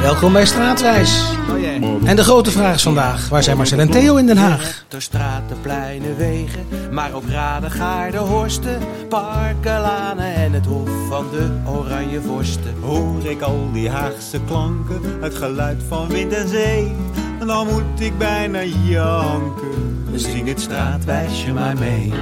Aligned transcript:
Welkom 0.00 0.32
bij 0.32 0.46
Straatwijs. 0.46 1.32
Oh. 1.82 2.08
En 2.08 2.16
de 2.16 2.22
grote 2.22 2.50
vraag 2.50 2.74
is 2.74 2.82
vandaag, 2.82 3.28
waar 3.28 3.42
zijn 3.42 3.56
Marcel 3.56 3.78
en 3.78 3.90
Theo 3.90 4.16
in 4.16 4.26
Den 4.26 4.36
Haag? 4.36 4.84
De 4.88 5.00
straten, 5.00 5.60
pleinen, 5.60 6.16
wegen, 6.16 6.66
maar 6.90 7.12
ook 7.12 7.28
raden, 7.28 7.70
gaarden, 7.70 8.20
horsten, 8.20 8.78
parken, 9.08 9.80
lanen 9.80 10.34
en 10.34 10.52
het 10.52 10.66
hof 10.66 10.88
van 11.08 11.26
de 11.30 11.50
oranje 11.66 12.20
vorsten. 12.20 12.74
Hoor 12.80 13.24
ik 13.24 13.40
al 13.40 13.68
die 13.72 13.90
Haagse 13.90 14.40
klanken, 14.46 15.00
het 15.20 15.34
geluid 15.34 15.82
van 15.88 16.08
wind 16.08 16.32
en 16.32 16.48
zee. 16.48 16.92
En 17.40 17.46
dan 17.46 17.66
moet 17.66 18.00
ik 18.00 18.18
bijna 18.18 18.62
janken. 18.62 19.94
Zing 20.14 20.48
het 20.48 20.60
straatwijsje 20.60 21.52
maar 21.52 21.78
mee. 21.78 22.12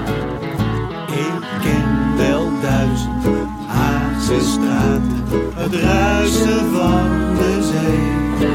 Ik 1.07 1.61
ken 1.63 1.82
Het 5.55 5.75
ruisen 5.75 6.73
van 6.73 7.35
de 7.37 7.71
zee. 7.73 8.49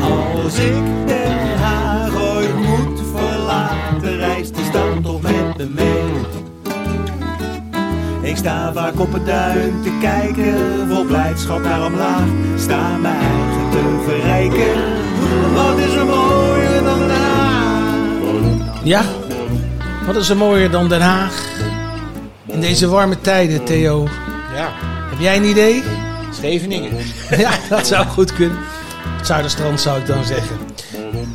Als 0.00 0.58
ik 0.58 1.06
Den 1.06 1.58
Haag 1.58 2.14
ooit 2.14 2.56
moet 2.56 3.00
verlaten, 3.14 4.16
reist 4.16 4.54
die 4.54 4.64
stad 4.64 5.02
toch 5.02 5.22
met 5.22 5.56
me 5.56 5.68
mee. 5.74 6.14
Ik 8.30 8.36
sta 8.36 8.72
vaak 8.72 9.00
op 9.00 9.12
het 9.12 9.26
duin 9.26 9.82
te 9.82 9.90
kijken, 10.00 10.54
vol 10.88 11.04
blijdschap 11.04 11.62
naar 11.62 11.84
omlaag. 11.84 12.26
Sta 12.58 12.96
mijn 12.96 13.14
eigen 13.14 13.70
te 13.70 14.02
verrijken. 14.04 14.82
Wat 15.54 15.78
is 15.78 15.94
er 15.94 16.06
mooier 16.06 16.82
dan 16.82 16.98
Den 16.98 17.10
Haag? 17.10 17.94
Ja, 18.82 19.02
wat 20.06 20.16
is 20.16 20.28
er 20.28 20.36
mooier 20.36 20.70
dan 20.70 20.88
Den 20.88 21.00
Haag? 21.00 21.44
In 22.46 22.60
deze 22.60 22.88
warme 22.88 23.20
tijden, 23.20 23.64
Theo. 23.64 24.06
Ja, 24.56 24.72
Heb 25.10 25.18
jij 25.20 25.36
een 25.36 25.44
idee? 25.44 25.82
Scheveningen. 26.32 26.96
Ja, 27.38 27.58
dat 27.68 27.86
zou 27.86 28.06
goed 28.06 28.32
kunnen. 28.32 28.58
Het 29.16 29.26
Zuiderstrand 29.26 29.80
zou 29.80 30.00
ik 30.00 30.06
dan 30.06 30.24
zeggen. 30.24 30.58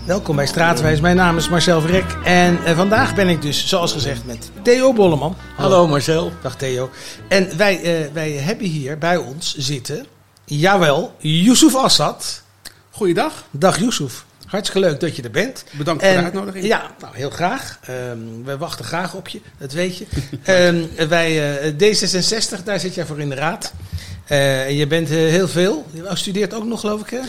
Welkom 0.05 0.35
bij 0.35 0.45
Straatwijs. 0.45 0.99
Mijn 0.99 1.15
naam 1.15 1.37
is 1.37 1.49
Marcel 1.49 1.81
Verrek. 1.81 2.17
En 2.23 2.63
eh, 2.63 2.75
vandaag 2.75 3.15
ben 3.15 3.29
ik 3.29 3.41
dus, 3.41 3.67
zoals 3.67 3.93
gezegd, 3.93 4.25
met 4.25 4.51
Theo 4.61 4.93
Bolleman. 4.93 5.35
Hallo 5.55 5.87
Marcel. 5.87 6.31
Dag 6.41 6.55
Theo. 6.55 6.89
En 7.27 7.57
wij, 7.57 7.81
eh, 7.81 8.13
wij 8.13 8.31
hebben 8.31 8.67
hier 8.67 8.97
bij 8.97 9.17
ons 9.17 9.55
zitten, 9.57 10.05
jawel, 10.45 11.15
Yusuf 11.19 11.75
Assad. 11.75 12.43
Goeiedag, 12.91 13.33
Dag 13.51 13.79
Yusuf. 13.79 14.25
Hartstikke 14.51 14.87
leuk 14.87 14.99
dat 14.99 15.15
je 15.15 15.21
er 15.23 15.31
bent. 15.31 15.63
bedankt 15.71 16.03
voor 16.03 16.13
de 16.13 16.23
uitnodiging. 16.23 16.65
Ja, 16.65 16.91
nou, 16.99 17.15
heel 17.15 17.29
graag. 17.29 17.79
Ehm, 17.81 18.17
we 18.43 18.57
wachten 18.57 18.85
graag 18.85 19.13
op 19.13 19.27
je, 19.27 19.41
dat 19.57 19.71
weet 19.71 19.97
je. 19.97 20.05
Ehm, 20.43 21.07
wij, 21.09 21.59
eh, 21.59 21.73
D66, 21.73 22.63
daar 22.63 22.79
zit 22.79 22.95
jij 22.95 23.05
voor 23.05 23.19
in 23.19 23.29
de 23.29 23.35
raad. 23.35 23.73
En 24.25 24.75
je 24.75 24.87
bent 24.87 25.09
eh, 25.09 25.15
heel 25.15 25.47
veel. 25.47 25.85
Je 25.91 26.09
studeert 26.13 26.53
ook 26.53 26.65
nog, 26.65 26.79
geloof 26.79 27.01
ik, 27.01 27.09
hè? 27.09 27.19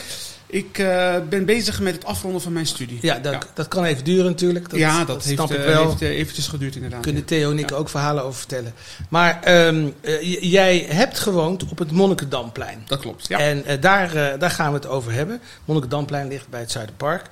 Ik 0.53 0.79
eh, 0.79 1.15
ben 1.29 1.45
bezig 1.45 1.81
met 1.81 1.95
het 1.95 2.05
afronden 2.05 2.41
van 2.41 2.53
mijn 2.53 2.67
studie. 2.67 2.99
Ja, 3.03 3.19
dat, 3.19 3.47
dat 3.55 3.69
kan 3.69 3.85
even 3.85 4.05
duren 4.05 4.25
natuurlijk. 4.25 4.71
Dat, 4.71 4.79
ja, 4.79 5.05
dat, 5.05 5.25
heeft, 5.25 5.37
snap 5.37 5.51
ik 5.51 5.59
eh, 5.59 5.65
wel. 5.65 5.89
heeft 5.89 6.03
eh, 6.03 6.09
eventjes 6.09 6.49
geduurd 6.49 6.75
inderdaad. 6.75 7.01
kunnen 7.01 7.25
Theo 7.25 7.51
en 7.51 7.59
ik 7.59 7.73
ook 7.73 7.89
verhalen 7.89 8.25
over 8.25 8.39
vertellen. 8.39 8.75
Maar 9.09 9.41
ehm, 9.43 9.89
eh, 10.01 10.43
jij 10.43 10.87
hebt 10.89 11.19
gewoond 11.19 11.71
op 11.71 11.79
het 11.79 11.91
Monnikendamplein. 11.91 12.83
Dat 12.87 13.01
klopt, 13.01 13.29
ja. 13.29 13.39
En 13.39 13.65
daar, 13.81 14.39
daar 14.39 14.51
gaan 14.51 14.69
we 14.69 14.75
het 14.75 14.87
over 14.87 15.13
hebben. 15.13 15.41
Monnikendamplein 15.65 16.29
ligt 16.29 16.49
bij 16.49 16.61
het 16.61 16.71
Zuiderpark. 16.71 17.27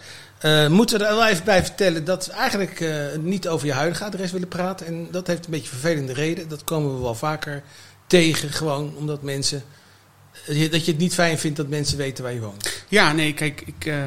Moeten 0.68 0.98
we 0.98 1.04
er 1.04 1.14
wel 1.14 1.26
even 1.26 1.44
bij 1.44 1.64
vertellen 1.64 2.04
dat 2.04 2.26
we 2.26 2.32
eigenlijk 2.32 2.84
niet 3.20 3.48
over 3.48 3.66
je 3.66 3.72
huidige 3.72 4.04
adres 4.04 4.32
willen 4.32 4.48
praten. 4.48 4.86
En 4.86 5.08
dat 5.10 5.26
heeft 5.26 5.44
een 5.44 5.50
beetje 5.50 5.68
vervelende 5.68 6.12
reden. 6.12 6.48
Dat 6.48 6.64
komen 6.64 6.94
we 6.94 7.02
wel 7.02 7.14
vaker 7.14 7.62
tegen. 8.06 8.50
Gewoon 8.50 8.94
omdat 8.96 9.22
mensen. 9.22 9.62
Dat 10.50 10.84
je 10.84 10.90
het 10.90 11.00
niet 11.00 11.14
fijn 11.14 11.38
vindt 11.38 11.56
dat 11.56 11.68
mensen 11.68 11.98
weten 11.98 12.24
waar 12.24 12.32
je 12.32 12.40
woont. 12.40 12.84
Ja, 12.88 13.12
nee, 13.12 13.34
kijk, 13.34 13.62
ik, 13.66 13.84
eh, 13.84 14.06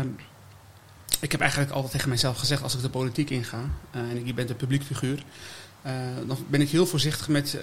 ik 1.19 1.31
heb 1.31 1.41
eigenlijk 1.41 1.71
altijd 1.71 1.91
tegen 1.91 2.09
mijzelf 2.09 2.37
gezegd 2.37 2.63
als 2.63 2.75
ik 2.75 2.81
de 2.81 2.89
politiek 2.89 3.29
inga, 3.29 3.69
eh, 3.91 4.01
en 4.01 4.25
je 4.25 4.33
bent 4.33 4.49
een 4.49 4.55
publiek 4.55 4.83
figuur, 4.83 5.23
eh, 5.81 5.93
dan 6.27 6.37
ben 6.47 6.61
ik 6.61 6.69
heel 6.69 6.85
voorzichtig 6.85 7.27
met, 7.27 7.57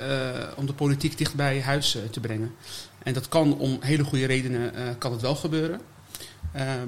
om 0.57 0.67
de 0.67 0.73
politiek 0.73 1.19
dicht 1.19 1.35
bij 1.35 1.63
huis 1.63 1.99
te 2.11 2.21
brengen. 2.21 2.55
En 3.03 3.13
dat 3.13 3.29
kan 3.29 3.59
om 3.59 3.79
hele 3.81 4.05
goede 4.05 4.27
redenen, 4.27 4.99
kan 4.99 5.13
het 5.13 5.21
wel 5.21 5.35
gebeuren. 5.35 5.81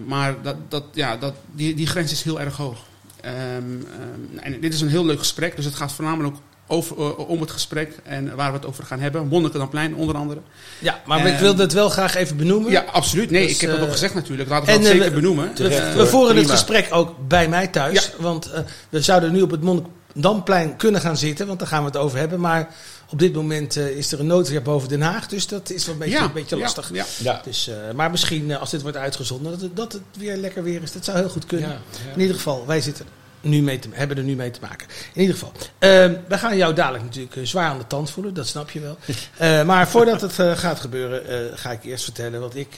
Maar 0.07 0.43
dat, 0.43 0.71
dat, 0.71 0.85
ja, 0.93 1.17
dat, 1.17 1.35
die, 1.53 1.75
die 1.75 1.87
grens 1.87 2.13
is 2.13 2.23
heel 2.23 2.41
erg 2.41 2.57
hoog. 2.57 2.85
Ehm, 3.21 3.35
ehm, 3.35 4.39
en 4.39 4.61
dit 4.61 4.75
is 4.75 4.81
een 4.81 4.89
heel 4.89 5.05
leuk 5.05 5.19
gesprek, 5.19 5.57
dus 5.57 5.65
het 5.65 5.75
gaat 5.75 5.93
voornamelijk 5.93 6.37
over, 6.67 6.97
eh, 6.99 7.19
om 7.29 7.41
het 7.41 7.51
gesprek 7.51 7.93
en 8.03 8.37
waar 8.37 8.51
we 8.53 8.57
het 8.59 8.67
over 8.67 8.85
gaan 8.85 9.01
hebben. 9.01 9.29
Monnikendamplein 9.29 9.95
onder 9.95 10.17
andere. 10.17 10.41
Ja, 10.79 11.01
maar 11.07 11.27
ik 11.27 11.39
wilde 11.39 11.63
het 11.63 11.73
wel 11.73 11.89
graag 11.89 12.15
even 12.15 12.37
benoemen. 12.37 12.71
Ja, 12.71 12.85
absoluut. 12.93 13.31
Nee, 13.31 13.47
Dus, 13.47 13.55
ik 13.55 13.61
heb 13.61 13.71
dat 13.71 13.79
eh, 13.79 13.85
ook 13.85 13.93
gezegd 13.93 14.15
natuurlijk. 14.15 14.49
Laten 14.49 14.67
we 14.67 14.73
dat 14.73 14.81
eh, 14.83 14.87
zeker 14.91 15.09
we- 15.09 15.15
benoemen. 15.15 15.49
We, 15.49 15.53
Terecht, 15.55 15.93
we 15.93 15.99
hoor. 15.99 16.07
voeren 16.07 16.37
het 16.37 16.51
gesprek 16.51 16.89
ook 16.91 17.15
bij 17.29 17.49
mij 17.49 17.67
thuis. 17.69 18.13
Want 18.19 18.51
eh, 18.51 18.61
we 18.89 19.01
zouden 19.03 19.33
nu 19.33 19.43
op 19.43 19.51
het 19.51 19.63
Monnikendamplein 19.63 20.77
kunnen 20.77 21.01
gaan 21.01 21.17
zitten. 21.17 21.47
Want 21.47 21.59
daar 21.59 21.69
gaan 21.69 21.81
we 21.81 21.87
het 21.87 21.97
over 21.97 22.19
hebben. 22.19 22.41
Maar 22.41 22.69
op 23.11 23.19
dit 23.19 23.35
moment 23.35 23.77
eh, 23.77 23.87
is 23.89 24.13
er 24.13 24.21
een 24.21 24.27
noodweer 24.27 24.63
boven 24.63 24.89
Den 24.89 25.03
Haag. 25.03 25.29
Dus 25.29 25.47
dat 25.47 25.71
is 25.71 25.85
wel 25.85 25.95
een 25.95 26.01
beetje, 26.01 26.15
Ja, 26.19 26.25
een 26.25 26.33
beetje 26.33 26.57
ja, 26.57 26.63
lastig. 26.63 26.91
ja. 26.93 27.05
Ja. 27.19 27.41
Dus, 27.45 27.69
eh, 27.69 27.75
maar 27.95 28.11
misschien 28.11 28.57
als 28.57 28.71
dit 28.71 28.83
wordt 28.83 28.97
uitgezonden, 28.97 29.53
dat 29.53 29.61
het, 29.61 29.77
dat 29.77 29.93
het 29.93 30.03
weer 30.19 30.37
lekker 30.37 30.63
weer 30.63 30.83
is. 30.83 30.93
Dat 30.93 31.05
zou 31.05 31.19
heel 31.19 31.29
goed 31.29 31.47
kunnen. 31.47 31.69
Ja, 31.69 31.77
ja. 32.07 32.13
In 32.15 32.21
ieder 32.21 32.37
geval, 32.37 32.67
wij 32.67 32.81
zitten 32.81 33.07
nu 33.43 33.63
mee 33.63 33.79
te, 33.79 33.89
hebben 33.93 34.17
er 34.17 34.23
nu 34.23 34.37
mee 34.37 34.51
te 34.51 34.59
maken. 34.61 34.87
In 35.13 35.21
ieder 35.21 35.37
geval, 35.37 35.53
eh, 35.79 35.89
we 36.29 36.39
gaan 36.39 36.57
jou 36.57 36.75
dadelijk 36.75 37.05
natuurlijk 37.05 37.37
eh, 37.37 37.45
zwaar 37.45 37.69
aan 37.69 37.79
de 37.79 37.87
tand 37.87 38.11
voelen. 38.11 38.35
Dat 38.35 38.47
snap 38.47 38.71
je 38.71 38.81
wel. 38.81 38.97
Eh, 39.37 39.65
maar 39.65 39.89
voordat 39.89 40.21
het 40.21 40.39
eh, 40.39 40.53
gaat 40.53 40.81
gebeuren, 40.81 41.59
ga 41.59 41.71
ik 41.71 41.85
eerst 41.85 42.05
vertellen 42.05 42.41
wat 42.41 42.55
ik 42.55 42.69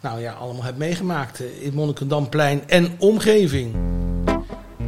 nou 0.00 0.20
ja, 0.20 0.32
allemaal 0.32 0.62
heb 0.62 0.76
meegemaakt 0.76 1.40
in 1.60 1.74
Monnikendamplein 1.74 2.62
en 2.66 2.94
omgeving. 2.98 3.74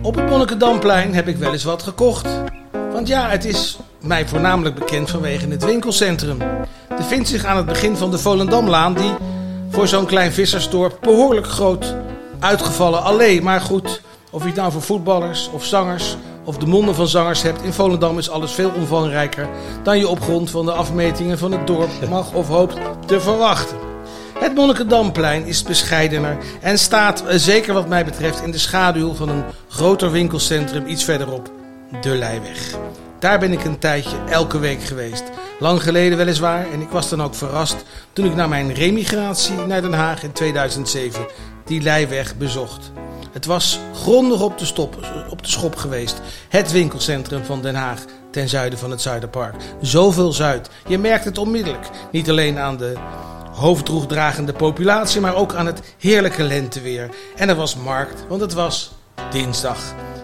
Op 0.03 0.14
het 0.14 0.28
Monnikendamplein 0.28 1.14
heb 1.14 1.28
ik 1.28 1.37
wel 1.37 1.52
eens 1.52 1.64
wat 1.64 1.82
gekocht. 1.82 2.28
Want 2.92 3.08
ja, 3.08 3.28
het 3.28 3.44
is 3.44 3.78
mij 4.00 4.28
voornamelijk 4.28 4.75
bekend 4.75 5.10
vanwege 5.10 5.48
het 5.48 5.64
winkelcentrum. 5.64 6.38
Het 6.94 7.06
vindt 7.06 7.28
zich 7.28 7.44
aan 7.44 7.56
het 7.56 7.66
begin 7.66 7.97
van 7.97 8.10
de 8.10 8.19
Volendamlaan, 8.19 8.94
die 8.94 9.12
voor 9.70 9.88
zo'n 9.88 10.06
klein 10.06 10.32
vissersdorp 10.32 10.98
behoorlijk 11.00 11.47
groot 11.47 11.94
uitgevallen 12.38 13.02
allee. 13.02 13.42
Maar 13.42 13.60
goed, 13.60 14.00
of 14.30 14.41
je 14.41 14.46
het 14.46 14.56
nou 14.56 14.72
voor 14.72 14.82
voetballers 14.82 15.50
of 15.52 15.64
zangers 15.64 16.16
of 16.44 16.58
de 16.58 16.66
monden 16.66 16.94
van 16.94 17.08
zangers 17.08 17.42
hebt, 17.42 17.62
in 17.62 17.72
Volendam 17.72 18.18
is 18.18 18.30
alles 18.30 18.52
veel 18.52 18.70
omvangrijker 18.76 19.48
dan 19.82 19.98
je 19.98 20.08
op 20.08 20.20
grond 20.20 20.50
van 20.50 20.64
de 20.64 20.72
afmetingen 20.72 21.38
van 21.38 21.52
het 21.52 21.66
dorp 21.66 21.91
mag 22.08 22.32
of 22.32 22.48
hoopt 22.48 22.76
te 23.06 23.20
verwachten. 23.20 23.76
Het 24.38 24.54
Monnikendamplein 24.54 25.46
is 25.46 25.62
bescheidener 25.62 26.38
en 26.60 26.78
staat, 26.78 27.24
eh, 27.24 27.36
zeker 27.36 27.74
wat 27.74 27.88
mij 27.88 28.04
betreft, 28.04 28.42
in 28.42 28.50
de 28.50 28.58
schaduw 28.58 29.14
van 29.14 29.28
een 29.28 29.44
groter 29.69 30.10
winkelcentrum 30.10 30.86
iets 30.86 31.04
verderop, 31.04 31.50
de 32.00 32.16
Leiweg. 32.16 32.78
Daar 33.19 33.38
ben 33.38 33.52
ik 33.52 33.64
een 33.64 33.78
tijdje 33.78 34.16
elke 34.30 34.58
week 34.58 34.82
geweest. 34.82 35.22
Lang 35.58 35.82
geleden 35.82 36.19
weliswaar 36.19 36.66
en 36.72 36.80
ik 36.80 36.88
was 36.88 37.08
dan 37.08 37.22
ook 37.22 37.34
verrast 37.34 37.84
toen 38.12 38.26
ik 38.26 38.34
na 38.34 38.46
mijn 38.46 38.74
remigratie 38.74 39.56
naar 39.66 39.82
Den 39.82 39.92
Haag 39.92 40.22
in 40.22 40.32
2007 40.32 41.26
die 41.64 41.82
Leiweg 41.82 42.36
bezocht. 42.36 42.92
Het 43.32 43.46
was 43.46 43.78
grondig 43.94 44.41
op 44.41 44.58
de, 44.58 44.64
stop, 44.64 44.96
op 45.30 45.42
de 45.42 45.50
schop 45.50 45.76
geweest. 45.76 46.20
Het 46.48 46.72
winkelcentrum 46.72 47.44
van 47.44 47.62
Den 47.62 47.74
Haag 47.74 48.04
ten 48.30 48.48
zuiden 48.48 48.78
van 48.78 48.91
het 48.91 49.00
Zuiderpark. 49.00 49.54
Zoveel 49.80 50.32
Zuid. 50.32 50.70
Je 50.86 50.98
merkt 50.98 51.24
het 51.24 51.38
onmiddellijk. 51.38 51.90
Niet 52.10 52.30
alleen 52.30 52.58
aan 52.58 52.76
de 52.76 52.92
hoofddroegdragende 53.52 54.52
populatie, 54.52 55.20
maar 55.20 55.34
ook 55.34 55.54
aan 55.54 55.66
het 55.66 55.94
heerlijke 55.98 56.42
lenteweer. 56.42 57.08
En 57.36 57.48
er 57.48 57.54
was 57.54 57.76
markt, 57.76 58.24
want 58.28 58.40
het 58.40 58.52
was 58.52 58.92
dinsdag. 59.30 59.78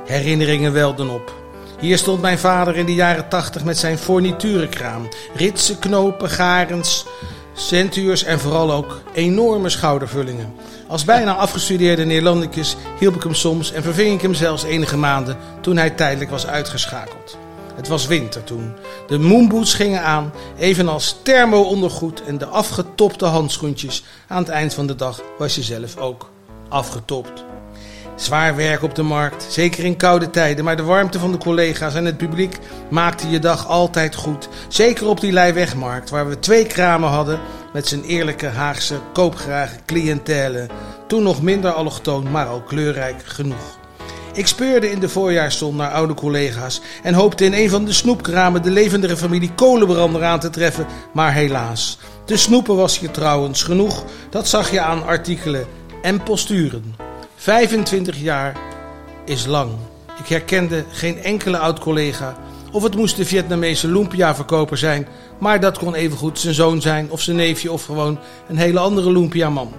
Herinneringen 0.06 0.72
welden 0.72 1.10
op. 1.10 1.34
Hier 1.80 1.98
stond 1.98 2.20
mijn 2.20 2.38
vader 2.38 2.76
in 2.76 2.86
de 2.86 2.94
jaren 2.94 3.28
tachtig 3.28 3.64
met 3.64 3.78
zijn 3.78 3.98
forniturenkraam. 3.98 5.08
Ritsen, 5.34 5.78
knopen, 5.78 6.30
garens, 6.30 7.06
centuurs 7.54 8.24
en 8.24 8.40
vooral 8.40 8.72
ook 8.72 9.00
enorme 9.14 9.68
schoudervullingen. 9.68 10.54
Als 10.88 11.04
bijna 11.04 11.34
afgestudeerde 11.34 12.04
Neerlandicus 12.04 12.76
hielp 12.98 13.14
ik 13.14 13.22
hem 13.22 13.34
soms 13.34 13.72
en 13.72 13.82
verving 13.82 14.14
ik 14.14 14.20
hem 14.20 14.34
zelfs 14.34 14.64
enige 14.64 14.96
maanden 14.96 15.36
toen 15.60 15.76
hij 15.76 15.90
tijdelijk 15.90 16.30
was 16.30 16.46
uitgeschakeld. 16.46 17.38
Het 17.74 17.88
was 17.88 18.06
winter 18.06 18.44
toen. 18.44 18.72
De 19.06 19.18
moonboots 19.18 19.74
gingen 19.74 20.02
aan, 20.02 20.32
evenals 20.58 21.16
thermo-ondergoed 21.22 22.22
en 22.26 22.38
de 22.38 22.46
afgetopte 22.46 23.24
handschoentjes. 23.24 24.04
Aan 24.28 24.38
het 24.38 24.48
eind 24.48 24.74
van 24.74 24.86
de 24.86 24.94
dag 24.94 25.22
was 25.38 25.54
je 25.54 25.62
zelf 25.62 25.96
ook 25.96 26.30
afgetopt. 26.68 27.44
Zwaar 28.16 28.56
werk 28.56 28.82
op 28.82 28.94
de 28.94 29.02
markt, 29.02 29.46
zeker 29.48 29.84
in 29.84 29.96
koude 29.96 30.30
tijden, 30.30 30.64
maar 30.64 30.76
de 30.76 30.82
warmte 30.82 31.18
van 31.18 31.32
de 31.32 31.38
collega's 31.38 31.94
en 31.94 32.04
het 32.04 32.16
publiek 32.16 32.58
maakte 32.90 33.28
je 33.28 33.38
dag 33.38 33.68
altijd 33.68 34.14
goed. 34.14 34.48
Zeker 34.68 35.06
op 35.06 35.20
die 35.20 35.32
Leiwegmarkt, 35.32 36.10
waar 36.10 36.28
we 36.28 36.38
twee 36.38 36.66
kramen 36.66 37.08
hadden 37.08 37.40
met 37.76 37.88
zijn 37.88 38.04
eerlijke 38.04 38.46
Haagse 38.46 39.00
koopgrage 39.12 39.76
cliëntele. 39.86 40.66
Toen 41.06 41.22
nog 41.22 41.42
minder 41.42 41.72
allochtoon, 41.72 42.30
maar 42.30 42.46
al 42.46 42.60
kleurrijk 42.60 43.22
genoeg. 43.24 43.78
Ik 44.32 44.46
speurde 44.46 44.90
in 44.90 45.00
de 45.00 45.08
voorjaarszon 45.08 45.76
naar 45.76 45.90
oude 45.90 46.14
collega's 46.14 46.80
en 47.02 47.14
hoopte 47.14 47.44
in 47.44 47.52
een 47.52 47.70
van 47.70 47.84
de 47.84 47.92
snoepkramen 47.92 48.62
de 48.62 48.70
levendige 48.70 49.16
familie 49.16 49.52
Kolenbrander 49.54 50.24
aan 50.24 50.40
te 50.40 50.50
treffen, 50.50 50.86
maar 51.12 51.32
helaas. 51.32 51.98
De 52.24 52.36
snoepen 52.36 52.76
was 52.76 52.98
hier 52.98 53.10
trouwens 53.10 53.62
genoeg, 53.62 54.04
dat 54.30 54.48
zag 54.48 54.70
je 54.70 54.80
aan 54.80 55.06
artikelen 55.06 55.66
en 56.02 56.22
posturen. 56.22 56.94
25 57.36 58.18
jaar 58.18 58.56
is 59.24 59.46
lang. 59.46 59.70
Ik 60.18 60.28
herkende 60.28 60.84
geen 60.90 61.22
enkele 61.22 61.58
oud-collega. 61.58 62.36
Of 62.76 62.82
het 62.82 62.96
moest 62.96 63.16
de 63.16 63.24
Vietnamese 63.24 63.88
lumpia-verkoper 63.88 64.78
zijn, 64.78 65.06
maar 65.38 65.60
dat 65.60 65.78
kon 65.78 65.94
evengoed 65.94 66.38
zijn 66.38 66.54
zoon 66.54 66.80
zijn 66.80 67.10
of 67.10 67.20
zijn 67.20 67.36
neefje 67.36 67.72
of 67.72 67.84
gewoon 67.84 68.18
een 68.48 68.56
hele 68.56 68.78
andere 68.78 69.12
lumpia-man. 69.12 69.72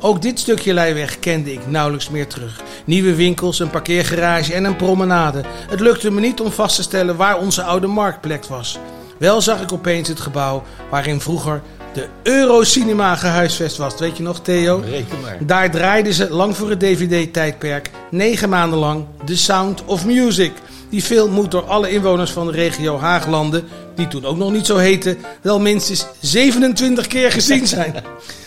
Ook 0.00 0.22
dit 0.22 0.38
stukje 0.38 0.74
leiweg 0.74 1.18
kende 1.18 1.52
ik 1.52 1.66
nauwelijks 1.66 2.10
meer 2.10 2.26
terug. 2.26 2.60
Nieuwe 2.84 3.14
winkels, 3.14 3.58
een 3.58 3.70
parkeergarage 3.70 4.54
en 4.54 4.64
een 4.64 4.76
promenade. 4.76 5.42
Het 5.68 5.80
lukte 5.80 6.10
me 6.10 6.20
niet 6.20 6.40
om 6.40 6.50
vast 6.50 6.76
te 6.76 6.82
stellen 6.82 7.16
waar 7.16 7.38
onze 7.38 7.62
oude 7.62 7.86
marktplek 7.86 8.44
was. 8.44 8.78
Wel 9.18 9.40
zag 9.40 9.62
ik 9.62 9.72
opeens 9.72 10.08
het 10.08 10.20
gebouw 10.20 10.62
waarin 10.90 11.20
vroeger 11.20 11.62
de 11.92 12.08
Eurocinema 12.22 13.16
gehuisvest 13.16 13.76
was. 13.76 13.98
Weet 13.98 14.16
je 14.16 14.22
nog, 14.22 14.40
Theo? 14.40 14.82
Reken 14.84 15.20
maar. 15.20 15.38
Daar 15.40 15.70
draaiden 15.70 16.14
ze 16.14 16.30
lang 16.30 16.56
voor 16.56 16.70
het 16.70 16.80
DVD-tijdperk 16.80 17.90
negen 18.10 18.48
maanden 18.48 18.78
lang 18.78 19.04
The 19.24 19.36
Sound 19.36 19.84
of 19.84 20.06
Music. 20.06 20.52
Die 20.92 21.02
film 21.02 21.30
moet 21.30 21.50
door 21.50 21.66
alle 21.66 21.90
inwoners 21.90 22.30
van 22.30 22.46
de 22.46 22.52
regio 22.52 22.98
Haaglanden, 22.98 23.68
die 23.94 24.08
toen 24.08 24.24
ook 24.24 24.36
nog 24.36 24.52
niet 24.52 24.66
zo 24.66 24.76
heette, 24.76 25.16
wel 25.42 25.60
minstens 25.60 26.06
27 26.20 27.06
keer 27.06 27.32
gezien 27.32 27.66
zijn. 27.66 27.94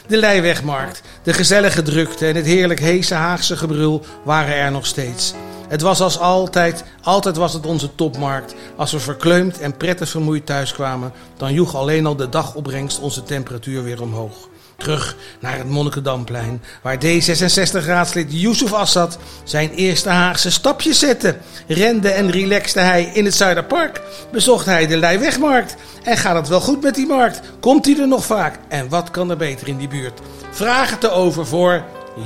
De 0.08 0.18
Leiwegmarkt, 0.18 1.02
de 1.24 1.34
gezellige 1.34 1.82
drukte 1.82 2.28
en 2.28 2.36
het 2.36 2.46
heerlijk 2.46 2.80
heese 2.80 3.14
Haagse 3.14 3.58
gebrul 3.58 4.06
waren 4.24 4.56
er 4.56 4.72
nog 4.72 4.86
steeds. 4.86 5.34
Het 5.68 5.82
was 5.82 6.02
als 6.02 6.20
altijd, 6.20 6.84
altijd 7.02 7.36
was 7.36 7.54
het 7.54 7.66
onze 7.66 7.96
topmarkt. 7.96 8.56
Als 8.76 8.92
we 8.92 9.00
verkleumd 9.00 9.60
en 9.60 9.78
prettig 9.78 10.10
vermoeid 10.10 10.46
thuiskwamen, 10.46 11.12
dan 11.38 11.54
joeg 11.54 11.76
alleen 11.76 12.06
al 12.06 12.16
de 12.16 12.30
dagopbrengst 12.30 13.00
onze 13.00 13.24
temperatuur 13.24 13.84
weer 13.84 14.02
omhoog. 14.02 14.48
Terug 14.78 15.16
naar 15.40 15.58
het 15.58 15.70
Monnikendamplein, 15.70 16.62
waar 16.82 16.98
D66-raadslid 16.98 18.26
Yusuf 18.28 18.74
Assad 18.74 19.18
zijn 19.44 19.72
eerste 19.72 20.10
Haagse 20.10 20.52
stapjes 20.52 21.00
zette. 21.00 21.38
Rende 21.68 22.10
en 22.10 22.32
relaxte 22.32 22.80
hij 22.80 23.04
in 23.04 23.26
het 23.26 23.36
Zuiderpark, 23.36 24.02
bezocht 24.32 24.66
hij 24.66 24.88
de 24.88 24.98
Leiwegmarkt. 24.98 25.76
En 26.04 26.18
gaat 26.18 26.36
het 26.36 26.48
wel 26.48 26.62
goed 26.62 26.82
met 26.82 26.96
die 26.96 27.08
markt? 27.08 27.42
Komt 27.60 27.86
hij 27.86 28.00
er 28.00 28.08
nog 28.08 28.26
vaak? 28.26 28.60
En 28.68 28.90
wat 28.90 29.12
kan 29.12 29.30
er 29.30 29.38
beter 29.38 29.68
in 29.68 29.78
die 29.78 29.88
buurt? 29.88 30.20
Vraag 30.52 30.90
het 30.90 31.04
erover 31.04 31.48
voor 31.48 31.84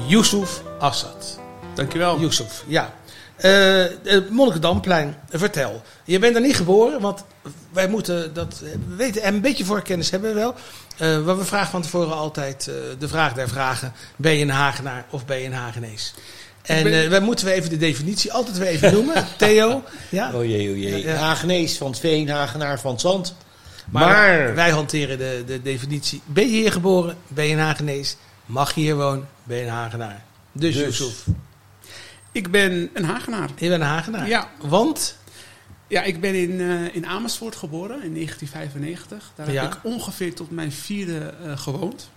Yusuf 0.07 0.61
Assad. 0.79 1.39
Dankjewel. 1.73 2.19
Yusuf, 2.19 2.63
ja. 2.67 2.93
Eh 3.39 3.85
het 4.03 4.29
Monnikendamplein, 4.29 5.15
vertel. 5.29 5.81
Je 6.03 6.19
bent 6.19 6.35
er 6.35 6.41
niet 6.41 6.55
geboren, 6.55 7.01
want 7.01 7.23
wij 7.73 7.87
moeten 7.87 8.33
dat 8.33 8.61
weten. 8.95 9.21
En 9.21 9.33
een 9.33 9.41
beetje 9.41 9.65
voorkennis 9.65 10.09
hebben 10.09 10.33
we 10.33 10.39
wel. 10.39 10.55
Eh, 10.97 11.25
maar 11.25 11.37
we 11.37 11.45
vragen 11.45 11.71
van 11.71 11.81
tevoren 11.81 12.15
altijd 12.15 12.67
eh, 12.67 12.75
de 12.99 13.07
vraag 13.07 13.33
der 13.33 13.49
vragen. 13.49 13.93
Ben 14.15 14.33
je 14.33 14.41
een 14.41 14.49
Hagenaar 14.49 15.05
of 15.09 15.25
ben 15.25 15.39
je 15.39 15.45
een 15.45 15.53
Hagenees? 15.53 16.13
En 16.61 17.03
eh 17.03 17.09
wij 17.09 17.19
moeten 17.19 17.45
we 17.45 17.51
even 17.51 17.69
de 17.69 17.77
definitie 17.77 18.33
altijd 18.33 18.57
weer 18.57 18.67
even 18.67 18.93
noemen. 18.93 19.25
Theo? 19.37 19.83
Ja? 20.09 20.31
Oh 20.33 20.45
jee, 20.45 20.69
oh 20.69 20.77
jee. 20.77 21.03
Ja, 21.03 21.13
ja. 21.13 21.19
Hagenees 21.19 21.77
van 21.77 21.89
het 21.89 21.99
veen, 21.99 22.29
Hagenaar 22.29 22.79
van 22.79 22.91
het 22.91 23.01
zand. 23.01 23.35
Maar, 23.89 24.07
Maar, 24.07 24.55
wij 24.55 24.69
hanteren 24.69 25.17
de, 25.17 25.43
de 25.45 25.61
definitie. 25.61 26.21
Ben 26.25 26.43
je 26.43 26.55
hier 26.55 26.71
geboren? 26.71 27.17
Ben 27.27 27.45
je 27.45 27.53
een 27.53 27.59
Hagenees? 27.59 28.17
Mag 28.45 28.75
je 28.75 28.81
hier 28.81 28.95
wonen? 28.95 29.27
Ben 29.43 29.57
je 29.57 29.63
een 29.63 29.69
Hagenaar? 29.69 30.23
Dus, 30.51 30.75
Dus. 30.75 30.83
Yusuf, 30.83 31.23
Ik 32.31 32.51
ben 32.51 32.89
een 32.93 33.03
Hagenaar. 33.03 33.49
je 33.57 33.69
bent 33.69 33.81
een 33.81 33.87
Hagenaar. 33.87 34.27
Ja. 34.27 34.47
Want? 34.61 35.17
Ja, 35.87 36.03
ik 36.03 36.21
ben 36.21 36.35
in, 36.35 36.59
eh, 36.61 36.95
in 36.95 37.05
Amersfoort 37.05 37.55
geboren 37.55 38.03
in 38.03 38.13
1995. 38.13 39.31
Daar 39.35 39.51
Ja. 39.51 39.61
heb 39.61 39.73
ik 39.73 39.79
ongeveer 39.83 40.33
tot 40.33 40.51
mijn 40.51 40.71
vierde 40.71 41.33
eh, 41.45 41.57
gewoond. 41.57 42.09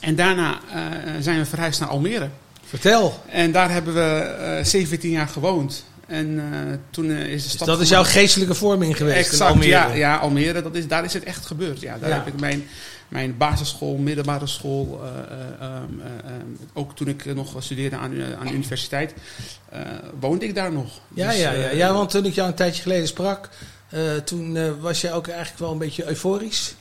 En 0.00 0.14
daarna 0.14 0.60
eh, 0.72 0.80
zijn 1.20 1.38
we 1.38 1.44
verhuisd 1.46 1.80
naar 1.80 1.88
Almere. 1.88 2.28
Vertel. 2.64 3.22
En 3.28 3.52
daar 3.52 3.70
hebben 3.70 3.94
we 3.94 4.00
eh 4.20 4.64
17 4.64 5.10
jaar 5.10 5.28
gewoond. 5.28 5.84
En 6.06 6.40
toen 6.90 7.10
is 7.10 7.20
de 7.26 7.26
Dus 7.42 7.50
stap 7.52 7.66
dat 7.66 7.80
is 7.80 7.88
jouw 7.88 8.04
geestelijke 8.04 8.54
vorming 8.54 8.96
geweest 8.96 9.16
in 9.26 9.30
Exact, 9.32 9.50
Almere. 9.50 9.68
Ja, 9.70 9.92
ja, 9.92 10.16
Almere, 10.16 10.62
dat 10.62 10.74
is, 10.74 10.86
daar 10.88 11.04
is 11.04 11.12
het 11.12 11.22
echt 11.24 11.46
gebeurd. 11.46 11.80
Ja, 11.80 11.98
daar 11.98 12.08
Ja. 12.08 12.14
heb 12.16 12.26
ik 12.26 12.40
mijn, 12.40 12.64
mijn 13.12 13.36
basisschool, 13.36 13.96
middelbare 13.96 14.46
school, 14.46 15.00
eh, 15.02 15.08
eh, 15.08 15.48
ehm, 15.60 16.00
eh, 16.00 16.30
ehm, 16.30 16.46
ook 16.72 16.96
toen 16.96 17.08
ik 17.08 17.34
nog 17.34 17.56
studeerde 17.58 17.96
aan, 17.96 18.22
aan 18.38 18.46
de 18.46 18.52
universiteit, 18.52 19.14
woonde 20.20 20.44
ik 20.44 20.54
daar 20.54 20.72
nog. 20.72 21.00
Ja, 21.14 21.28
Dus, 21.28 21.40
ja, 21.40 21.52
ja, 21.52 21.70
ja, 21.70 21.92
want 21.92 22.10
toen 22.10 22.24
ik 22.24 22.34
jou 22.34 22.48
een 22.48 22.54
tijdje 22.54 22.82
geleden 22.82 23.08
sprak, 23.08 23.48
toen 24.24 24.80
was 24.80 25.00
jij 25.00 25.12
ook 25.12 25.28
eigenlijk 25.28 25.58
wel 25.58 25.72
een 25.72 25.78
beetje 25.78 26.06
euforisch. 26.06 26.74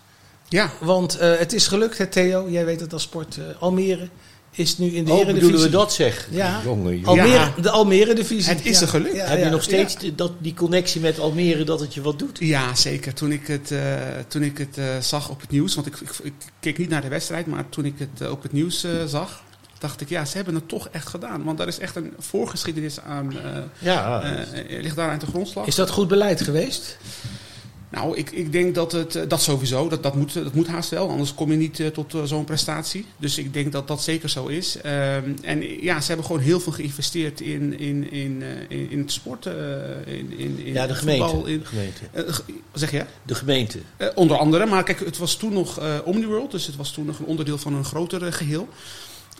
ja, 0.48 0.69
Want 0.80 1.19
het 1.19 1.54
is 1.54 1.68
gelukt, 1.68 1.98
hè, 1.98 2.07
Theo, 2.07 2.50
jij 2.50 2.66
weet 2.66 2.80
het 2.80 2.94
als 2.94 3.01
sport. 3.01 3.38
Almere 3.60 4.10
is 4.53 4.77
nu 4.77 4.88
in 4.88 5.06
de 5.06 5.12
oh, 5.12 5.18
Eredivisie. 5.18 5.48
bedoelen 5.48 5.62
we 5.71 5.77
dat 5.77 5.94
zeg? 5.94 6.27
Ja. 6.31 6.62
Jongen, 6.63 7.00
jongen. 7.00 7.07
Almere. 7.24 7.62
De 7.62 7.69
Almere-divisie. 7.69 8.53
Het 8.53 8.65
is 8.65 8.75
ja. 8.75 8.81
er 8.81 8.88
gelukt. 8.88 9.15
Ja, 9.15 9.25
Heb 9.25 9.44
je 9.44 9.50
nog 9.50 9.63
steeds 9.63 9.98
de- 9.98 10.15
dat, 10.15 10.31
die 10.38 10.53
connectie 10.53 11.01
met 11.01 11.19
Almere 11.19 11.63
dat 11.63 11.80
het 11.80 11.94
je 11.94 12.01
wat 12.01 12.19
doet? 12.19 12.38
Ja, 12.39 12.75
zeker. 12.75 13.13
Toen 13.13 13.31
ik 13.31 13.48
het, 13.48 13.71
eh, 13.71 13.94
toen 14.27 14.42
ik 14.44 14.57
het 14.57 14.77
eh, 14.77 14.86
zag 15.00 15.30
op 15.30 15.42
het 15.42 15.50
nieuws, 15.50 15.75
want 15.75 15.88
ik, 15.88 15.95
ik, 16.00 16.09
ik 16.24 16.33
keek 16.59 16.77
niet 16.77 16.89
naar 16.89 17.01
de 17.01 17.07
wedstrijd, 17.07 17.45
maar 17.45 17.69
toen 17.69 17.86
ik 17.86 17.94
het 17.98 18.21
eh, 18.21 18.31
op 18.31 18.42
het 18.44 18.51
nieuws 18.51 18.86
zag, 19.07 19.44
dacht 19.80 20.01
ik, 20.01 20.09
ja, 20.09 20.25
ze 20.25 20.36
hebben 20.36 20.56
het 20.56 20.68
toch 20.68 20.88
echt 20.92 21.07
gedaan. 21.07 21.44
Want 21.44 21.57
daar 21.57 21.68
is 21.68 21.80
echt 21.80 21.95
een 21.95 22.13
voorgeschiedenis 22.19 23.00
aan, 23.00 23.33
Ja. 23.80 24.21
ligt 24.68 24.95
daar 24.95 25.09
aan 25.09 25.19
de 25.19 25.25
grondslag. 25.25 25.65
Is 25.68 25.75
dat 25.75 25.89
goed 25.89 26.07
beleid 26.07 26.42
geweest? 26.42 26.98
Nou, 27.91 28.17
ik, 28.17 28.31
ik 28.31 28.51
denk 28.51 28.75
dat 28.75 28.91
het, 28.91 29.15
eh, 29.15 29.23
dat 29.27 29.41
sowieso, 29.41 29.89
dat, 29.89 30.03
dat, 30.03 30.15
moet, 30.15 30.33
dat 30.33 30.53
moet 30.53 30.67
haast 30.67 30.89
wel, 30.89 31.09
anders 31.09 31.33
kom 31.33 31.51
je 31.51 31.57
niet 31.57 31.79
eh, 31.79 31.88
tot 31.88 32.13
eh, 32.13 32.23
zo'n 32.23 32.43
prestatie. 32.43 33.05
Dus 33.17 33.38
ik 33.38 33.53
denk 33.53 33.71
dat 33.71 33.88
dat 33.88 34.03
zeker 34.03 34.29
zo 34.29 34.47
is. 34.47 34.77
Ehm, 34.81 35.23
en 35.41 35.81
ja, 35.83 36.01
ze 36.01 36.07
hebben 36.07 36.25
gewoon 36.25 36.41
heel 36.41 36.59
veel 36.59 36.71
geïnvesteerd 36.71 37.41
in, 37.41 37.79
in, 37.79 38.11
in, 38.11 38.43
in, 38.69 38.89
in 38.91 38.99
het 38.99 39.11
sport, 39.11 39.45
in, 39.45 40.33
in, 40.38 40.59
in 40.65 40.73
ja, 40.73 40.88
de 40.88 40.95
voetbal, 40.95 41.27
gemeente. 41.29 41.51
in- 41.51 41.59
De 41.59 41.65
gemeente. 41.65 42.33
ge- 42.33 42.43
zeg 42.73 42.91
je? 42.91 43.05
De 43.23 43.35
gemeente. 43.35 43.77
Onder 44.15 44.38
andere, 44.38 44.65
maar 44.65 44.83
kijk, 44.83 44.99
het 44.99 45.17
was 45.17 45.35
toen 45.35 45.53
nog 45.53 45.79
Omniworld, 46.03 46.51
dus 46.51 46.65
het 46.65 46.75
was 46.75 46.91
toen 46.91 47.05
nog 47.05 47.19
een 47.19 47.25
onderdeel 47.25 47.57
van 47.57 47.73
een 47.73 47.85
groter 47.85 48.25
eh, 48.25 48.31
geheel. 48.33 48.67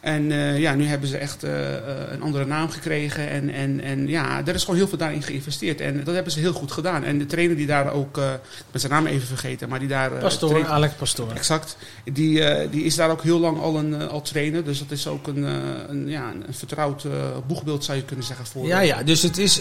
En 0.02 0.32
eh, 0.32 0.60
ja, 0.60 0.74
nu 0.76 0.86
hebben 0.86 1.10
ze 1.10 1.18
echt 1.18 1.44
eh, 1.44 1.76
eh, 1.76 1.82
een 2.12 2.22
andere 2.22 2.46
naam 2.46 2.70
gekregen. 2.70 3.30
En, 3.30 3.50
en, 3.50 3.82
en 3.82 4.08
ja, 4.08 4.42
er 4.46 4.56
is 4.56 4.62
gewoon 4.62 4.76
heel 4.76 4.88
veel 4.88 4.98
daarin 4.98 5.24
geïnvesteerd. 5.24 5.82
En 5.82 6.04
dat 6.04 6.14
hebben 6.14 6.32
ze 6.32 6.40
heel 6.40 6.54
goed 6.54 6.72
gedaan. 6.72 7.04
En 7.04 7.18
de 7.18 7.26
trainer 7.26 7.56
die 7.56 7.66
daar 7.66 7.94
ook, 7.94 8.18
eh, 8.18 8.34
ik 8.34 8.66
ben 8.72 8.82
zijn 8.82 8.94
naam 8.94 9.06
even 9.06 9.28
vergeten, 9.28 9.70
maar 9.70 9.80
die 9.80 9.88
daar... 9.88 10.10
Pastoor, 10.12 10.50
traint- 10.50 10.68
Alec 10.68 10.98
Pastoor. 10.98 11.32
Exact. 11.36 11.78
Die, 12.04 12.44
die 12.70 12.84
is 12.84 12.96
daar 12.96 13.10
ook 13.10 13.24
heel 13.24 13.40
lang 13.40 13.60
al 13.60 13.78
een 13.78 14.10
al 14.10 14.22
trainer. 14.22 14.64
Dus 14.64 14.80
dat 14.80 14.92
is 14.92 15.08
ook 15.08 15.28
een, 15.28 15.44
een, 15.90 16.08
ja, 16.08 16.32
een, 16.32 16.54
vertrouwd 16.54 17.06
boegbeeld, 17.48 17.84
zou 17.84 17.98
je 17.98 18.04
kunnen 18.04 18.26
zeggen. 18.26 18.46
Voor, 18.46 18.68
Ja, 18.68 18.80
ja, 18.80 19.04
dus 19.04 19.22
het 19.22 19.38
is 19.38 19.60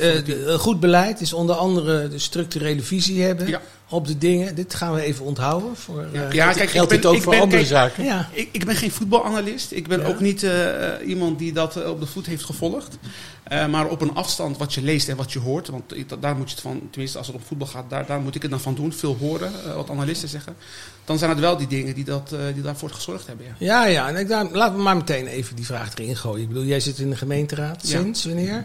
goed 0.57 0.81
beleid 0.81 1.21
is 1.21 1.33
onder 1.33 1.57
andere 1.57 2.09
de 2.09 2.19
structurele 2.19 2.83
visie 2.83 3.23
hebben 3.23 3.47
Ja. 3.49 3.61
Op 3.91 4.07
de 4.07 4.19
dingen. 4.19 4.55
Dit 4.55 4.75
gaan 4.75 4.95
we 4.95 5.01
even 5.03 5.25
onthouden. 5.25 5.77
Voor, 5.77 6.03
eh, 6.13 6.33
Ja, 6.33 6.53
kijk, 6.53 6.63
ik 6.63 6.71
Geldt 6.71 6.89
ben, 6.89 6.97
dit 7.01 7.07
ook 7.11 7.17
ik 7.17 7.23
voor 7.23 7.33
ben- 7.33 7.41
andere 7.41 7.63
kijk, 7.63 7.73
zaken? 7.73 8.05
ja. 8.05 8.29
Ik, 8.33 8.49
ik 8.53 8.65
ben 8.65 8.75
geen 8.77 8.91
voetbalanalist. 8.91 9.71
Ik 9.73 9.89
ben 9.89 10.01
Ja. 10.01 10.07
ook 10.07 10.21
niet 10.21 10.43
eh, 10.43 10.95
eh, 10.95 11.09
iemand 11.09 11.39
die 11.39 11.53
dat 11.53 11.77
eh, 11.77 11.89
op 11.91 12.01
de 12.01 12.07
voet 12.07 12.27
heeft 12.27 12.45
gevolgd. 12.45 12.99
Eh, 13.43 13.67
maar 13.67 13.89
op 13.89 14.01
een 14.01 14.15
afstand 14.15 14.57
wat 14.59 14.75
je 14.75 14.83
leest 14.83 15.09
en 15.09 15.17
wat 15.17 15.33
je 15.33 15.39
hoort. 15.39 15.69
Want 15.69 15.97
ik- 15.97 16.21
daar 16.21 16.37
moet 16.37 16.49
je 16.49 16.55
het 16.55 16.63
van, 16.65 16.81
tenminste 16.91 17.19
als 17.19 17.27
het 17.27 17.37
om 17.37 17.43
voetbal 17.47 17.67
gaat, 17.67 17.91
daar, 17.91 18.07
daar 18.07 18.21
moet 18.21 18.35
ik 18.35 18.43
het 18.43 18.51
dan 18.51 18.61
van 18.61 18.75
doen. 18.75 18.93
Veel 18.93 19.17
horen, 19.21 19.53
eh, 19.67 19.75
wat 19.75 19.91
analisten 19.91 20.29
zeggen. 20.29 20.57
Dan 21.05 21.19
zijn 21.19 21.31
het 21.31 21.41
wel 21.41 21.57
die 21.57 21.67
dingen 21.67 21.95
die, 21.95 22.05
dat, 22.05 22.33
eh, 22.33 22.39
die 22.55 22.63
daarvoor 22.63 22.91
gezorgd 22.91 23.27
hebben. 23.27 23.47
Ja. 23.47 23.55
Ja, 23.59 23.87
ja. 23.87 24.09
En 24.09 24.17
ik, 24.17 24.29
daar, 24.29 24.47
laten 24.53 24.77
we 24.77 24.83
maar 24.83 24.97
meteen 24.97 25.27
even 25.27 25.57
die 25.57 25.67
vraag 25.67 25.95
erin 25.99 26.17
gooien. 26.17 26.43
Ik 26.43 26.49
bedoel, 26.49 26.65
jij 26.65 26.81
zit 26.81 26.99
in 26.99 27.11
de 27.11 27.17
gemeenteraad 27.17 27.89
Ja. 27.89 27.99
sinds 27.99 28.25
wanneer? 28.25 28.65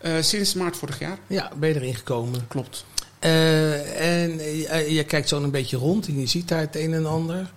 Eh, 0.00 0.12
sinds 0.20 0.54
maart 0.54 0.76
vorig 0.76 0.98
jaar. 0.98 1.18
Ja, 1.26 1.50
ben 1.56 1.68
je 1.68 1.74
erin 1.74 1.94
gekomen. 1.94 2.44
Klopt. 2.48 2.84
Eh, 3.24 4.22
en 4.22 4.40
eh, 4.40 4.88
je 4.88 5.04
kijkt 5.04 5.28
zo 5.28 5.42
een 5.42 5.50
beetje 5.50 5.76
rond 5.76 6.06
en 6.06 6.20
je 6.20 6.26
ziet 6.26 6.48
daar 6.48 6.60
het 6.60 6.76
een 6.76 6.94
en 6.94 7.06
ander. 7.06 7.52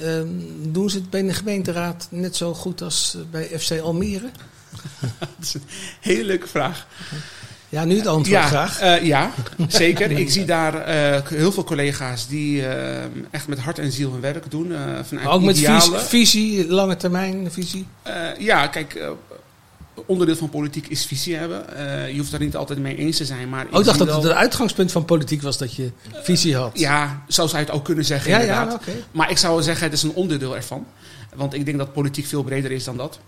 Ehm, 0.00 0.26
doen 0.62 0.90
ze 0.90 0.96
het 0.96 1.10
bij 1.10 1.22
de 1.22 1.34
gemeenteraad 1.34 2.06
net 2.10 2.36
zo 2.36 2.54
goed 2.54 2.82
als 2.82 3.16
bij 3.30 3.44
FC 3.58 3.80
Almere? 3.80 4.30
Dat 5.18 5.28
is 5.40 5.54
een 5.54 5.62
hele 6.00 6.24
leuke 6.24 6.46
vraag. 6.46 6.86
Ja, 7.68 7.84
nu 7.84 7.96
het 7.96 8.06
antwoord 8.06 8.42
ja, 8.42 8.46
graag. 8.46 8.80
eh, 8.80 9.04
ja, 9.04 9.30
zeker. 9.68 10.10
Ik 10.10 10.30
zie 10.30 10.44
daar 10.44 10.88
heel 11.28 11.52
veel 11.52 11.64
collega's 11.64 12.28
die 12.28 12.66
echt 13.30 13.48
met 13.48 13.58
hart 13.58 13.78
en 13.78 13.92
ziel 13.92 14.12
hun 14.12 14.20
werk 14.20 14.50
doen. 14.50 14.66
vanuit 15.04 15.10
Maar 15.10 15.32
ook 15.34 15.42
met 15.42 15.58
visie, 15.58 15.92
visie, 15.98 16.68
lange 16.68 16.96
termijn 16.96 17.50
visie. 17.50 17.86
Ja, 18.38 18.66
kijk, 18.66 19.00
onderdeel 20.06 20.36
van 20.36 20.48
politiek 20.50 20.86
is 20.88 21.06
visie 21.06 21.36
hebben. 21.36 21.76
Eh, 21.76 22.10
je 22.12 22.18
hoeft 22.18 22.30
daar 22.30 22.40
niet 22.40 22.56
altijd 22.56 22.78
mee 22.78 22.96
eens 22.96 23.16
te 23.16 23.24
zijn, 23.24 23.48
maar 23.48 23.66
Oh, 23.70 23.78
ik 23.78 23.84
dacht 23.84 23.98
dat 23.98 24.06
wel- 24.06 24.22
het 24.22 24.32
uitgangspunt 24.32 24.92
van 24.92 25.04
politiek 25.04 25.42
was 25.42 25.58
dat 25.58 25.74
je 25.74 25.90
visie 26.12 26.56
had. 26.56 26.78
Ja, 26.78 27.22
zo 27.28 27.46
zou 27.46 27.58
je 27.62 27.66
het 27.66 27.74
ook 27.76 27.84
kunnen 27.84 28.04
zeggen, 28.04 28.30
ja, 28.30 28.40
inderdaad. 28.40 28.82
ja. 28.86 28.92
Maar 29.12 29.30
ik 29.30 29.38
zou 29.38 29.62
zeggen, 29.62 29.84
het 29.84 29.92
is 29.92 30.02
een 30.02 30.12
onderdeel 30.14 30.56
ervan. 30.56 30.86
Want 31.34 31.54
ik 31.54 31.64
denk 31.64 31.78
dat 31.78 31.92
politiek 31.92 32.26
veel 32.26 32.42
breder 32.42 32.70
is 32.70 32.84
dan 32.84 32.96
dat. 32.96 33.18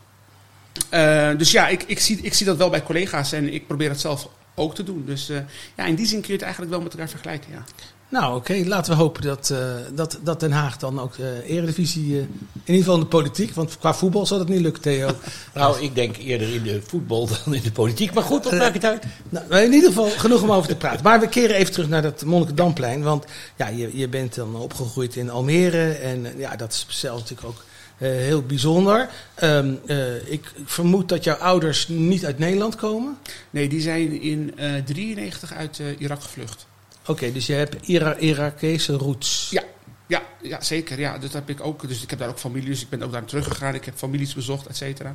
Eh, 0.88 1.30
dus 1.38 1.50
ja, 1.50 1.68
ik, 1.68 1.82
ik, 1.87 1.98
zie, 2.00 2.18
ik 2.22 2.34
zie 2.34 2.46
dat 2.46 2.56
wel 2.56 2.70
bij 2.70 2.82
collega's 2.82 3.32
en 3.32 3.52
ik 3.52 3.66
probeer 3.66 3.88
het 3.90 4.00
zelf 4.00 4.28
ook 4.54 4.75
te 4.75 4.84
doen. 4.84 5.02
Dus 5.06 5.28
eh, 5.28 5.38
ja, 5.76 5.84
in 5.84 5.94
die 5.94 6.06
zin 6.06 6.18
kun 6.18 6.26
je 6.28 6.32
het 6.34 6.42
eigenlijk 6.42 6.72
wel 6.72 6.80
met 6.82 6.92
elkaar 6.92 7.08
vergelijken. 7.08 7.50
Ja. 7.52 7.64
Nou, 8.09 8.37
oké. 8.37 8.62
Laten 8.67 8.93
we 8.93 8.99
hopen 8.99 9.23
dat, 9.23 9.50
eh, 9.50 9.59
dat, 9.95 10.19
dat 10.23 10.41
Den 10.41 10.53
Haag 10.53 10.77
dan 10.77 11.00
ook 11.00 11.15
eh 11.17 11.50
eredivisie, 11.50 12.17
eh, 12.17 12.19
in 12.19 12.29
ieder 12.65 12.77
geval 12.77 12.95
in 12.95 13.00
de 13.00 13.07
politiek, 13.07 13.55
want 13.55 13.79
qua 13.79 13.95
voetbal 13.95 14.27
zal 14.27 14.38
dat 14.38 14.49
niet 14.49 14.61
lukken, 14.61 14.83
Theo. 14.83 15.11
Nou, 15.55 15.81
ik 15.83 15.95
denk 15.95 16.17
eerder 16.17 16.55
in 16.55 16.62
de 16.62 16.83
voetbal 16.87 17.27
dan 17.27 17.55
in 17.55 17.62
de 17.62 17.73
politiek. 17.73 18.12
Maar 18.12 18.23
goed, 18.23 18.43
dat 18.43 18.53
maakt 18.53 18.75
het 18.75 18.85
uit. 18.85 19.05
Nou, 19.29 19.47
maar 19.49 19.62
in 19.62 19.73
ieder 19.73 19.88
geval 19.88 20.11
genoeg 20.11 20.43
om 20.43 20.50
over 20.53 20.69
te 20.69 20.77
praten. 20.77 21.03
Maar 21.05 21.21
we 21.21 21.29
keren 21.29 21.57
even 21.57 21.73
terug 21.73 21.88
naar 21.88 22.03
dat 22.03 22.25
Monnikendamplein. 22.25 23.03
Want 23.03 23.25
ja, 23.57 23.69
je, 23.69 23.97
je 23.99 24.09
bent 24.09 24.35
dan 24.35 24.57
opgegroeid 24.57 25.17
in 25.17 25.31
Almere. 25.31 25.93
En 25.93 26.27
ja, 26.37 26.57
dat 26.57 26.73
is 26.73 26.87
zelf 26.88 27.19
natuurlijk 27.19 27.49
ook 27.49 27.65
eh, 27.99 28.09
heel 28.11 28.43
bijzonder. 28.43 29.09
Ehm, 29.35 29.75
eh, 29.87 30.33
ik 30.33 30.53
vermoed 30.65 31.09
dat 31.09 31.25
jouw 31.25 31.37
ouders 31.37 31.88
niet 31.88 32.25
uit 32.25 32.38
Nederland 32.38 32.77
komen. 32.77 33.19
Nee, 33.50 33.69
die 33.69 33.81
zijn 33.81 34.21
in 34.21 34.53
1993 34.57 35.53
uit 35.53 35.79
eh, 35.79 36.00
Irak 36.00 36.23
gevlucht. 36.23 36.67
Oké, 37.09 37.33
dus 37.33 37.47
je 37.47 37.53
hebt 37.53 37.87
Ira 37.87 38.17
Irakese 38.17 38.93
roots. 38.93 39.49
Ja, 39.50 39.62
ja, 40.07 40.23
ja, 40.43 40.61
zeker. 40.61 40.99
Ja, 40.99 41.19
dat 41.19 41.33
heb 41.33 41.49
ik 41.49 41.67
ook. 41.67 41.88
Dus 41.88 42.03
ik 42.03 42.11
heb 42.11 42.19
daar 42.19 42.29
ook 42.29 42.38
familie, 42.38 42.69
dus 42.69 42.83
ik 42.83 42.88
ben 42.88 43.03
ook 43.03 43.12
daar 43.12 43.25
teruggegaan. 43.25 43.75
Ik 43.75 43.85
heb 43.85 43.97
families 43.97 44.35
bezocht, 44.35 44.67
et 44.67 44.77
cetera. 44.77 45.15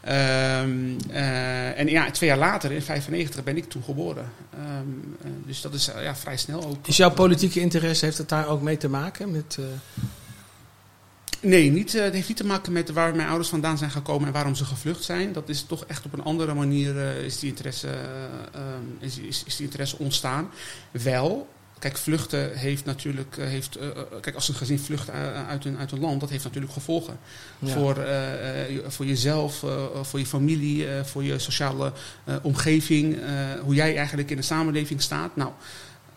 Ehm, 0.00 0.98
eh, 1.10 1.78
en 1.78 1.86
ja, 1.86 2.10
twee 2.10 2.28
jaar 2.28 2.38
later, 2.38 2.72
in 2.72 2.82
95, 2.82 3.44
ben 3.44 3.56
ik 3.56 3.68
toen 3.68 3.82
geboren. 3.82 4.32
Ehm, 4.54 4.66
eh, 5.22 5.30
dus 5.46 5.60
dat 5.60 5.74
is 5.74 5.88
eh, 5.88 6.02
ja, 6.02 6.16
vrij 6.16 6.36
snel 6.36 6.64
ook. 6.64 6.86
Is 6.86 6.96
jouw 6.96 7.10
politieke 7.10 7.60
interesse, 7.60 8.04
heeft 8.04 8.18
het 8.18 8.28
daar 8.28 8.48
ook 8.48 8.62
mee 8.62 8.76
te 8.76 8.88
maken? 8.88 9.30
Met, 9.30 9.58
Nee, 11.40 11.70
niet, 11.70 11.94
eh, 11.94 12.02
het 12.02 12.14
heeft 12.14 12.28
niet 12.28 12.36
te 12.36 12.46
maken 12.46 12.72
met 12.72 12.90
waar 12.90 13.14
mijn 13.14 13.28
ouders 13.28 13.48
vandaan 13.48 13.78
zijn 13.78 13.90
gekomen 13.90 14.26
en 14.26 14.32
waarom 14.32 14.54
ze 14.54 14.64
gevlucht 14.64 15.04
zijn. 15.04 15.32
Dat 15.32 15.48
is 15.48 15.62
toch 15.62 15.84
echt 15.84 16.04
op 16.04 16.12
een 16.12 16.22
andere 16.22 16.54
manier 16.54 16.98
eh, 16.98 17.24
is, 17.24 17.38
die 17.38 17.48
interesse, 17.48 17.88
eh, 17.88 18.60
ehm, 18.60 18.84
is, 18.98 19.18
is, 19.18 19.42
is 19.46 19.56
die 19.56 19.66
interesse 19.66 19.98
ontstaan. 19.98 20.50
Wel, 20.90 21.48
kijk, 21.78 21.96
vluchten 21.96 22.58
heeft 22.58 22.84
natuurlijk, 22.84 23.36
heeft, 23.36 23.78
kijk, 24.20 24.34
als 24.34 24.48
een 24.48 24.54
gezin 24.54 24.78
vlucht 24.78 25.10
uit 25.48 25.64
een, 25.64 25.78
uit 25.78 25.92
een 25.92 26.00
land, 26.00 26.20
dat 26.20 26.30
heeft 26.30 26.44
natuurlijk 26.44 26.72
gevolgen. 26.72 27.18
Ja. 27.58 27.72
Voor, 27.72 28.06
voor 28.90 29.06
jezelf, 29.06 29.64
voor 30.02 30.18
je 30.18 30.26
familie, 30.26 30.86
voor 31.04 31.24
je 31.24 31.38
sociale 31.38 31.92
omgeving, 32.42 33.18
hoe 33.62 33.74
jij 33.74 33.96
eigenlijk 33.96 34.30
in 34.30 34.36
de 34.36 34.42
samenleving 34.42 35.02
staat. 35.02 35.36
Nou, 35.36 35.50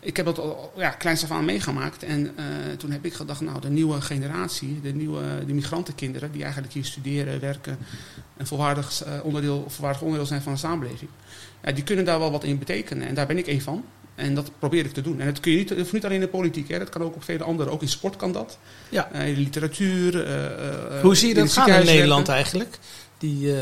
ik 0.04 0.16
heb 0.16 0.26
dat 0.26 0.38
al 0.38 0.72
ja, 0.76 0.90
kleins 0.90 1.22
af 1.22 1.30
aan 1.30 1.44
meegemaakt. 1.44 2.02
En 2.02 2.32
eh, 2.36 2.44
toen 2.78 2.90
heb 2.90 3.04
ik 3.04 3.14
gedacht, 3.14 3.40
nou, 3.40 3.60
de 3.60 3.68
nieuwe 3.68 4.00
generatie, 4.00 4.80
de 4.80 4.94
nieuwe 4.94 5.22
de 5.46 5.54
migrantenkinderen, 5.54 6.32
die 6.32 6.42
eigenlijk 6.42 6.72
hier 6.72 6.84
studeren, 6.84 7.40
werken, 7.40 7.78
een 8.36 8.46
volwaardig, 8.46 9.04
eh, 9.04 9.12
onderdeel, 9.22 9.64
volwaardig 9.68 10.02
onderdeel 10.02 10.26
zijn 10.26 10.42
van 10.42 10.52
de 10.52 10.58
samenleving. 10.58 11.10
Ja, 11.62 11.72
die 11.72 11.84
kunnen 11.84 12.04
daar 12.04 12.18
wel 12.18 12.30
wat 12.30 12.44
in 12.44 12.58
betekenen. 12.58 13.08
En 13.08 13.14
daar 13.14 13.26
ben 13.26 13.38
ik 13.38 13.46
één 13.46 13.60
van. 13.60 13.84
En 14.14 14.34
dat 14.34 14.50
probeer 14.58 14.84
ik 14.84 14.92
te 14.92 15.00
doen. 15.00 15.20
En 15.20 15.26
dat 15.26 15.40
kun 15.40 15.52
je 15.52 15.58
niet, 15.58 15.68
dat 15.68 15.78
hoeft 15.78 15.92
niet 15.92 16.04
alleen 16.04 16.20
in 16.20 16.24
de 16.24 16.28
politiek, 16.28 16.68
hè. 16.68 16.78
dat 16.78 16.88
kan 16.88 17.02
ook 17.02 17.14
op 17.14 17.24
vele 17.24 17.44
andere. 17.44 17.70
Ook 17.70 17.82
in 17.82 17.88
sport 17.88 18.16
kan 18.16 18.32
dat. 18.32 18.58
Ja. 18.88 19.10
Eh, 19.12 19.28
in 19.28 19.34
de 19.34 19.40
literatuur. 19.40 20.12
Hoe 21.02 21.14
zie 21.14 21.28
je 21.28 21.34
dat 21.34 21.52
gaan 21.52 21.68
in 21.68 21.84
Nederland 21.84 22.28
eigenlijk? 22.28 22.78
Die, 23.18 23.54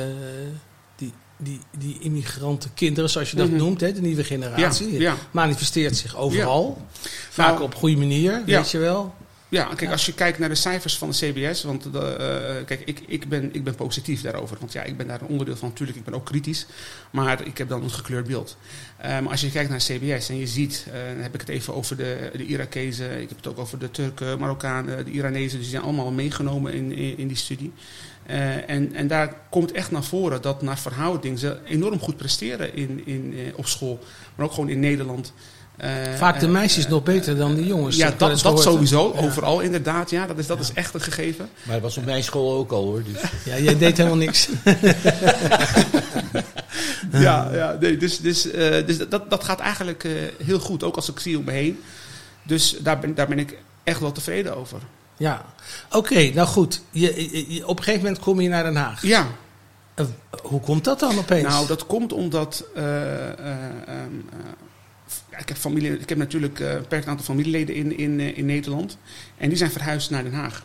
die, 1.42 1.60
die, 1.78 1.96
immigrantenkinderen, 2.00 3.10
zoals 3.10 3.30
je 3.30 3.36
dat 3.36 3.48
Mhm. 3.48 3.56
noemt, 3.56 3.80
hè, 3.80 3.92
de 3.92 4.00
nieuwe 4.00 4.24
generatie. 4.24 4.92
Ja, 4.92 4.98
ja. 5.00 5.14
Manifesteert 5.30 5.96
zich 5.96 6.16
overal. 6.16 6.86
Vaak 7.30 7.48
Nou, 7.52 7.62
op 7.62 7.74
goede 7.74 7.96
manier, 7.96 8.32
ja. 8.32 8.56
weet 8.56 8.70
je 8.70 8.78
wel. 8.78 9.14
Ja, 9.48 9.68
kijk, 9.76 9.90
als 9.90 10.06
je 10.06 10.14
kijkt 10.14 10.38
naar 10.38 10.48
de 10.48 10.54
cijfers 10.54 10.98
van 10.98 11.10
de 11.10 11.16
CBS, 11.16 11.62
want 11.62 11.92
de, 11.92 11.98
eh, 11.98 12.64
kijk, 12.66 12.82
ik, 12.84 13.02
ik, 13.06 13.28
ben, 13.28 13.54
ik 13.54 13.64
ben 13.64 13.74
positief 13.74 14.22
daarover. 14.22 14.56
Want 14.60 14.72
ja, 14.72 14.82
ik 14.82 14.96
ben 14.96 15.06
daar 15.06 15.20
een 15.20 15.26
onderdeel 15.26 15.56
van. 15.56 15.68
Natuurlijk, 15.68 15.98
ik 15.98 16.04
ben 16.04 16.14
ook 16.14 16.24
kritisch. 16.24 16.66
Maar 17.10 17.46
ik 17.46 17.58
heb 17.58 17.68
dan 17.68 17.82
een 17.82 17.90
gekleurd 17.90 18.26
beeld. 18.26 18.56
Eh, 18.96 19.10
maar 19.10 19.30
als 19.30 19.40
je 19.40 19.50
kijkt 19.50 19.70
naar 19.70 19.78
CBS 19.78 20.28
en 20.28 20.38
je 20.38 20.46
ziet, 20.46 20.86
eh, 20.86 20.92
dan 21.14 21.22
heb 21.22 21.34
ik 21.34 21.40
het 21.40 21.48
even 21.48 21.74
over 21.74 21.96
de, 21.96 22.30
de 22.36 22.46
Irakezen. 22.46 23.20
Ik 23.20 23.28
heb 23.28 23.36
het 23.36 23.46
ook 23.46 23.58
over 23.58 23.78
de 23.78 23.90
Turken, 23.90 24.38
Marokkanen, 24.38 25.04
de 25.04 25.10
Iranezen. 25.10 25.50
Dus 25.58 25.60
die 25.60 25.70
zijn 25.76 25.82
allemaal 25.82 26.10
meegenomen 26.10 26.72
in, 26.72 26.92
in, 26.92 27.18
in 27.18 27.28
die 27.28 27.36
studie. 27.36 27.72
Eh, 28.26 28.70
en, 28.70 28.94
en 28.94 29.06
daar 29.06 29.34
komt 29.50 29.72
echt 29.72 29.90
naar 29.90 30.04
voren 30.04 30.42
dat 30.42 30.62
naar 30.62 30.78
verhouding 30.78 31.38
ze 31.38 31.58
enorm 31.64 32.00
goed 32.00 32.16
presteren 32.16 32.76
in, 32.76 33.02
in, 33.06 33.34
eh, 33.36 33.58
op 33.58 33.66
school. 33.66 33.98
Maar 34.34 34.46
ook 34.46 34.52
gewoon 34.52 34.68
in 34.68 34.80
Nederland. 34.80 35.32
Eh, 35.76 35.90
Vaak 36.16 36.40
de 36.40 36.48
meisjes 36.48 36.88
nog 36.88 37.02
beter 37.02 37.36
dan 37.36 37.54
de 37.54 37.66
jongens. 37.66 37.96
ja, 37.96 38.14
dat, 38.16 38.40
dat 38.40 38.62
sowieso. 38.62 39.12
Ja. 39.14 39.20
Overal 39.20 39.60
inderdaad. 39.60 40.10
Ja, 40.10 40.26
dat 40.26 40.38
is, 40.38 40.46
dat 40.46 40.60
is 40.60 40.72
echt 40.72 40.94
een 40.94 41.00
gegeven. 41.00 41.48
Maar 41.62 41.74
dat 41.74 41.82
was 41.82 41.96
op 41.96 42.04
mijn 42.04 42.24
school 42.24 42.58
ook 42.58 42.72
al 42.72 42.84
hoor. 42.84 43.02
Dus. 43.02 43.22
Ja, 43.52 43.58
jij 43.58 43.78
deed 43.78 43.96
helemaal 43.96 44.18
niks. 44.18 44.48
Ja, 47.10 47.50
ja 47.52 47.76
nee, 47.80 47.96
dus, 47.96 48.20
dus, 48.20 48.50
eh, 48.50 48.86
dus 48.86 48.98
dat, 49.08 49.30
dat 49.30 49.44
gaat 49.44 49.60
eigenlijk 49.60 50.04
eh, 50.04 50.12
heel 50.44 50.58
goed. 50.58 50.82
Ook 50.82 50.96
als 50.96 51.10
ik 51.10 51.18
zie 51.18 51.38
om 51.38 51.44
me 51.44 51.52
heen. 51.52 51.80
Dus 52.42 52.76
daar 52.80 52.98
ben, 52.98 53.14
daar 53.14 53.28
ben 53.28 53.38
ik 53.38 53.58
echt 53.84 54.00
wel 54.00 54.12
tevreden 54.12 54.56
over. 54.56 54.78
Ja, 55.22 55.44
oké, 55.90 56.30
nou 56.34 56.48
goed. 56.48 56.82
Je, 56.90 57.30
je- 57.30 57.54
je- 57.54 57.66
op 57.66 57.78
een 57.78 57.84
gegeven 57.84 58.04
moment 58.04 58.22
kom 58.22 58.40
je 58.40 58.48
naar 58.48 58.62
Den 58.62 58.76
Haag. 58.76 59.02
Ja, 59.02 59.26
hoe 60.42 60.60
komt 60.60 60.84
dat 60.84 61.00
dan 61.00 61.18
opeens? 61.18 61.48
nou 61.48 61.66
dat 61.66 61.86
komt 61.86 62.12
omdat... 62.12 62.64
eh, 62.74 63.28
eh, 63.28 63.28
ehm, 63.86 64.14
eh, 64.30 64.38
ja, 65.30 65.38
ik, 65.38 65.48
heb 65.48 65.56
familie, 65.56 65.98
ik 65.98 66.08
heb 66.08 66.18
natuurlijk 66.18 66.58
een 66.60 66.78
beperkt 66.78 67.06
aantal 67.06 67.24
familieleden 67.24 67.74
in, 67.74 67.98
in, 67.98 68.20
in 68.20 68.46
Nederland. 68.46 68.98
En 69.38 69.48
die 69.48 69.58
zijn 69.58 69.70
verhuisd 69.70 70.10
naar 70.10 70.22
Den 70.22 70.32
Haag. 70.34 70.64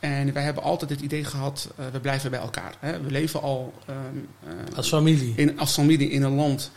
En 0.00 0.32
wij 0.32 0.42
hebben 0.42 0.62
altijd 0.62 0.90
het 0.90 1.00
idee 1.00 1.24
gehad, 1.24 1.68
eh, 1.76 1.84
we 1.92 2.00
blijven 2.00 2.30
bij 2.30 2.40
elkaar. 2.40 2.74
Hè. 2.80 3.00
We 3.00 3.10
leven 3.10 3.42
al 3.42 3.74
ehm, 3.86 3.98
eh, 4.70 4.76
Als 4.76 4.88
familie. 4.88 5.32
in, 5.36 5.58
als 5.58 5.72
familie 5.72 6.10
in 6.10 6.22
een 6.22 6.34
land 6.34 6.70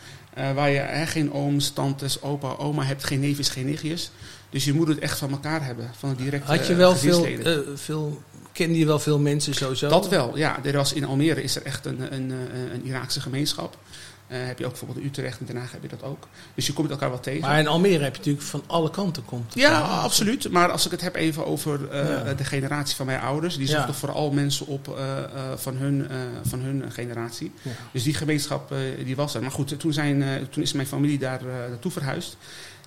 waar 0.54 0.70
je 0.70 0.78
hè, 0.78 1.06
geen 1.06 1.32
ooms, 1.32 1.70
tantes, 1.70 2.22
opa, 2.22 2.48
oma 2.48 2.82
hebt, 2.84 3.04
geen 3.04 3.20
neefjes, 3.20 3.48
geen 3.48 3.66
nichtjes. 3.66 4.10
Dus 4.50 4.64
je 4.64 4.72
moet 4.72 4.88
het 4.88 4.98
echt 4.98 5.18
van 5.18 5.30
elkaar 5.30 5.64
hebben, 5.64 5.90
van 5.98 6.08
het 6.08 6.18
directe 6.18 6.50
Had 6.52 6.66
je 6.66 6.74
wel 6.74 6.92
eh, 6.92 6.96
veel, 6.98 7.24
eh, 7.26 7.58
veel, 7.74 8.22
kende 8.52 8.78
je 8.78 8.86
wel 8.86 8.98
veel 8.98 9.18
mensen 9.18 9.54
sowieso? 9.54 9.88
Dat 9.88 10.08
wel, 10.08 10.36
ja. 10.36 10.64
Er 10.64 10.76
was 10.76 10.92
in 10.92 11.04
Almere 11.04 11.42
is 11.42 11.56
er 11.56 11.62
echt 11.62 11.86
een, 11.86 12.14
een, 12.14 12.30
een, 12.30 12.74
een 12.74 12.84
Iraakse 12.84 13.20
gemeenschap. 13.20 13.76
Eh, 14.26 14.38
heb 14.46 14.58
je 14.58 14.64
ook 14.64 14.70
bijvoorbeeld 14.70 15.00
in 15.00 15.06
Utrecht 15.06 15.38
en 15.40 15.46
Den 15.46 15.56
Haag 15.56 15.72
heb 15.72 15.82
je 15.82 15.88
dat 15.88 16.02
ook. 16.02 16.28
Dus 16.54 16.66
je 16.66 16.72
komt 16.72 16.90
elkaar 16.90 17.08
wel 17.10 17.20
tegen. 17.20 17.40
Maar 17.40 17.58
in 17.58 17.66
Almere 17.66 18.02
heb 18.04 18.12
je 18.12 18.18
natuurlijk 18.18 18.46
van 18.46 18.62
alle 18.66 18.90
kanten 18.90 19.24
komt. 19.24 19.54
Ja, 19.54 19.80
absoluut. 19.80 20.50
Maar 20.50 20.70
als 20.70 20.84
ik 20.84 20.90
het 20.90 21.00
heb 21.00 21.14
even 21.14 21.46
over 21.46 21.90
eh, 21.90 22.08
Ja. 22.08 22.34
de 22.34 22.44
generatie 22.44 22.96
van 22.96 23.06
mijn 23.06 23.20
ouders, 23.20 23.56
die 23.56 23.66
Ja. 23.66 23.72
zochten 23.76 23.94
vooral 23.94 24.30
mensen 24.30 24.66
op 24.66 24.88
eh, 24.98 25.18
eh, 25.18 25.24
van, 25.56 25.76
hun, 25.76 26.08
eh, 26.08 26.16
van 26.42 26.60
hun 26.60 26.92
generatie. 26.92 27.52
Dus 27.92 28.02
die 28.02 28.14
gemeenschap 28.14 28.72
eh, 28.72 28.78
die 29.04 29.16
was 29.16 29.34
er. 29.34 29.42
Maar 29.42 29.50
goed, 29.50 29.78
toen, 29.80 29.92
zijn, 29.92 30.22
eh, 30.22 30.30
toen 30.50 30.62
is 30.62 30.72
mijn 30.72 30.86
familie 30.86 31.18
daar 31.18 31.40
eh, 31.40 31.46
naartoe 31.68 31.90
verhuisd. 31.92 32.36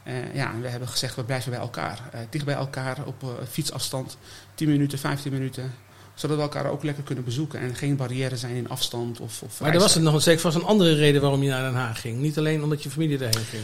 Eh, 0.03 0.35
ja, 0.35 0.51
en 0.53 0.61
we 0.61 0.67
hebben 0.67 0.87
gezegd, 0.87 1.15
we 1.15 1.23
blijven 1.23 1.51
bij 1.51 1.59
elkaar. 1.59 1.99
Eh, 2.11 2.19
dicht 2.29 2.45
bij 2.45 2.55
elkaar, 2.55 2.97
op 3.05 3.23
eh, 3.23 3.29
fietsafstand, 3.49 4.17
10 4.55 4.69
minuten, 4.69 4.99
15 4.99 5.31
minuten. 5.31 5.73
Zodat 6.13 6.37
we 6.37 6.43
elkaar 6.43 6.65
ook 6.65 6.83
lekker 6.83 7.03
kunnen 7.03 7.23
bezoeken. 7.23 7.59
En 7.59 7.75
geen 7.75 7.95
barrière 7.95 8.37
zijn 8.37 8.55
in 8.55 8.69
afstand. 8.69 9.19
Of, 9.19 9.41
of 9.41 9.59
Maar 9.59 9.73
er 9.73 9.79
was 9.79 9.95
er 9.95 10.01
nog 10.01 10.21
zeker 10.21 10.41
vast 10.41 10.55
een 10.55 10.63
andere 10.63 10.95
reden 10.95 11.21
waarom 11.21 11.43
je 11.43 11.49
naar 11.49 11.63
Den 11.71 11.79
Haag 11.79 12.01
ging. 12.01 12.19
Niet 12.19 12.37
alleen 12.37 12.63
omdat 12.63 12.83
je 12.83 12.89
familie 12.89 13.17
erheen 13.17 13.45
ging. 13.45 13.63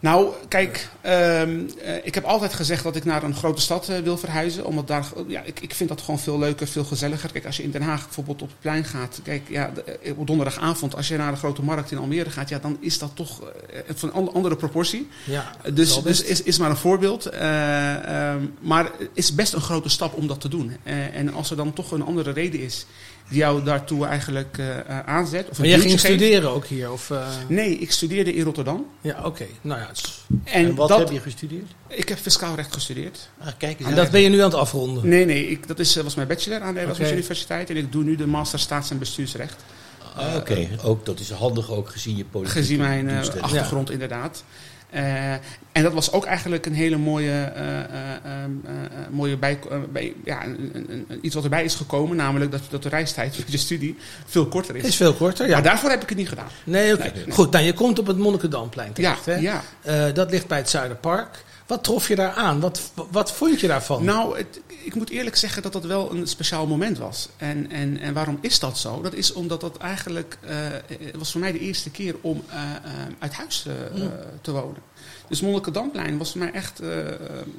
Nou, 0.00 0.28
kijk, 0.48 0.88
ehm, 1.00 1.60
eh, 1.84 1.94
ik 2.02 2.14
heb 2.14 2.24
altijd 2.24 2.54
gezegd 2.54 2.82
dat 2.82 2.96
ik 2.96 3.04
naar 3.04 3.22
een 3.22 3.34
grote 3.34 3.60
stad 3.60 3.88
eh, 3.88 3.98
wil 3.98 4.18
verhuizen. 4.18 4.64
Omdat 4.64 4.86
daar, 4.86 5.04
ja, 5.26 5.42
ik, 5.44 5.60
ik 5.60 5.74
vind 5.74 5.88
dat 5.88 6.00
gewoon 6.00 6.18
veel 6.20 6.38
leuker, 6.38 6.66
veel 6.66 6.84
gezelliger. 6.84 7.32
Kijk, 7.32 7.46
als 7.46 7.56
je 7.56 7.62
in 7.62 7.70
Den 7.70 7.82
Haag 7.82 8.04
bijvoorbeeld 8.04 8.42
op 8.42 8.48
het 8.48 8.60
plein 8.60 8.84
gaat. 8.84 9.20
Kijk, 9.24 9.42
ja, 9.48 9.70
de- 9.74 9.82
eh, 9.82 10.18
op 10.18 10.26
donderdagavond, 10.26 10.96
als 10.96 11.08
je 11.08 11.16
naar 11.16 11.32
de 11.32 11.38
grote 11.38 11.62
markt 11.62 11.90
in 11.90 11.98
Almere 11.98 12.30
gaat, 12.30 12.48
ja, 12.48 12.58
dan 12.58 12.76
is 12.80 12.98
dat 12.98 13.10
toch 13.14 13.40
eh, 13.42 13.80
van 13.94 14.10
een 14.14 14.28
andere 14.32 14.56
proportie. 14.56 15.08
Ja, 15.24 15.50
Dus, 15.72 16.02
dus 16.02 16.22
is, 16.22 16.42
is 16.42 16.58
maar 16.58 16.70
een 16.70 16.76
voorbeeld. 16.76 17.26
Eh, 17.26 18.30
ehm, 18.30 18.40
maar 18.60 18.84
het 18.84 19.08
is 19.14 19.34
best 19.34 19.52
een 19.52 19.60
grote 19.60 19.88
stap 19.88 20.14
om 20.16 20.26
dat 20.26 20.40
te 20.40 20.48
doen. 20.48 20.76
Eh, 20.82 21.16
en 21.16 21.32
als 21.32 21.50
er 21.50 21.56
dan 21.56 21.72
toch 21.72 21.90
een 21.92 22.04
andere 22.04 22.30
reden 22.32 22.60
is 22.60 22.86
die 23.30 23.38
jou 23.38 23.62
daartoe 23.64 24.06
eigenlijk 24.06 24.58
eh, 24.58 24.78
eh, 24.78 24.98
aanzet. 25.06 25.48
Of 25.48 25.58
maar 25.58 25.66
jij 25.66 25.78
ging 25.78 25.90
geeft. 25.90 26.04
studeren 26.04 26.50
ook 26.50 26.66
hier? 26.66 26.92
Of, 26.92 27.10
eh, 27.10 27.26
Nee, 27.48 27.78
ik 27.78 27.92
studeerde 27.92 28.34
in 28.34 28.44
Rotterdam. 28.44 28.86
Ja, 29.00 29.20
oké. 29.24 29.46
Nou 29.60 29.80
ja, 29.80 29.90
is- 29.92 30.24
En, 30.44 30.52
En 30.64 30.74
wat 30.74 30.88
dat, 30.88 30.98
heb 30.98 31.10
je 31.10 31.20
gestudeerd? 31.20 31.70
ik 31.88 32.08
heb 32.08 32.18
fiscaal 32.18 32.54
recht 32.54 32.72
gestudeerd. 32.72 33.28
Ah, 33.38 33.46
kijk 33.58 33.80
eens 33.80 33.88
en 33.88 33.94
dat 33.94 34.10
ben 34.10 34.20
je 34.20 34.28
nu 34.28 34.38
aan 34.38 34.44
het 34.50 34.54
afronden. 34.54 35.08
Nee, 35.08 35.24
nee, 35.24 35.46
ik, 35.50 35.66
dat 35.68 35.78
is, 35.78 35.96
was 35.96 36.14
mijn 36.14 36.28
bachelor 36.28 36.60
aan 36.60 36.74
de 36.74 36.80
Erasmus. 36.80 37.10
Universiteit. 37.10 37.70
En 37.70 37.76
ik 37.76 37.92
doe 37.92 38.04
nu 38.04 38.16
de 38.16 38.26
master 38.26 38.58
staats- 38.58 38.90
en 38.90 38.98
bestuursrecht. 38.98 39.56
Ah, 40.16 40.34
Oké, 40.36 40.68
ook 40.84 41.06
dat 41.06 41.20
is 41.20 41.30
handig 41.30 41.70
ook 41.70 41.90
gezien 41.90 42.16
je 42.16 42.24
politieke 42.24 42.58
Gezien 42.60 42.78
mijn 42.78 43.10
achtergrond 43.40 43.90
inderdaad. 43.90 44.44
Eh, 44.90 45.32
en 45.72 45.82
dat 45.82 45.92
was 45.92 46.12
ook 46.12 46.24
eigenlijk 46.24 46.66
een 46.66 46.74
hele 46.74 46.96
mooie, 46.96 47.30
eh, 47.30 47.78
eh, 47.78 47.84
ehm, 47.84 48.50
eh, 48.64 48.72
eh, 48.84 49.08
mooie 49.10 49.36
bij, 49.36 49.58
bij- 49.92 50.14
ja, 50.24 50.44
een, 50.44 50.70
een- 50.72 51.04
een- 51.08 51.18
iets 51.22 51.34
wat 51.34 51.44
erbij 51.44 51.64
is 51.64 51.74
gekomen. 51.74 52.16
Namelijk 52.16 52.50
dat, 52.50 52.60
dat 52.70 52.82
de 52.82 52.88
reistijd 52.88 53.34
voor 53.36 53.44
je 53.46 53.56
studie 53.58 53.96
veel 54.26 54.46
korter 54.46 54.76
is. 54.76 54.84
is 54.84 54.96
veel 54.96 55.14
korter, 55.14 55.46
ja. 55.46 55.52
Maar 55.52 55.62
daarvoor 55.62 55.90
heb 55.90 56.02
ik 56.02 56.08
het 56.08 56.18
niet 56.18 56.28
gedaan. 56.28 56.48
Nee, 56.64 56.92
oké. 56.94 57.02
Nee, 57.02 57.12
nee. 57.24 57.34
Goed, 57.34 57.50
nou 57.50 57.64
je 57.64 57.72
komt 57.72 57.98
op 57.98 58.06
het 58.06 58.16
Monnikendamplein 58.18 58.90
Ja, 58.94 59.14
terecht. 59.16 59.26
hè? 59.26 59.34
ja. 59.34 60.10
Dat 60.12 60.30
ligt 60.30 60.46
bij 60.46 60.58
het 60.58 60.70
Zuiderpark. 60.70 61.44
Wat 61.70 61.84
trof 61.84 62.08
je 62.08 62.16
daar 62.16 62.32
aan? 62.32 62.60
Wat, 62.60 62.92
wat 63.10 63.32
vond 63.32 63.60
je 63.60 63.66
daarvan? 63.66 64.04
Nou, 64.04 64.36
het, 64.38 64.60
ik 64.66 64.94
moet 64.94 65.10
eerlijk 65.10 65.36
zeggen 65.36 65.62
dat 65.62 65.72
dat 65.72 65.84
wel 65.84 66.12
een 66.14 66.26
speciaal 66.26 66.66
moment 66.66 66.98
was. 66.98 67.28
En, 67.36 67.70
en, 67.70 67.98
en 67.98 68.14
waarom 68.14 68.38
is 68.40 68.58
dat 68.58 68.78
zo? 68.78 69.02
Dat 69.02 69.12
is 69.14 69.32
omdat 69.32 69.60
dat 69.60 69.76
eigenlijk... 69.76 70.38
eh, 70.40 70.56
het 70.88 71.16
was 71.16 71.30
voor 71.30 71.40
mij 71.40 71.52
de 71.52 71.58
eerste 71.58 71.90
keer 71.90 72.14
om 72.20 72.44
eh, 72.48 72.62
eh, 72.62 72.80
uit 73.18 73.32
huis 73.32 73.66
eh, 73.66 74.02
te 74.40 74.52
wonen. 74.52 74.82
Dus 75.28 75.40
Monnikendampplein 75.40 76.18
was 76.18 76.30
voor 76.30 76.40
mij 76.40 76.52
echt... 76.52 76.80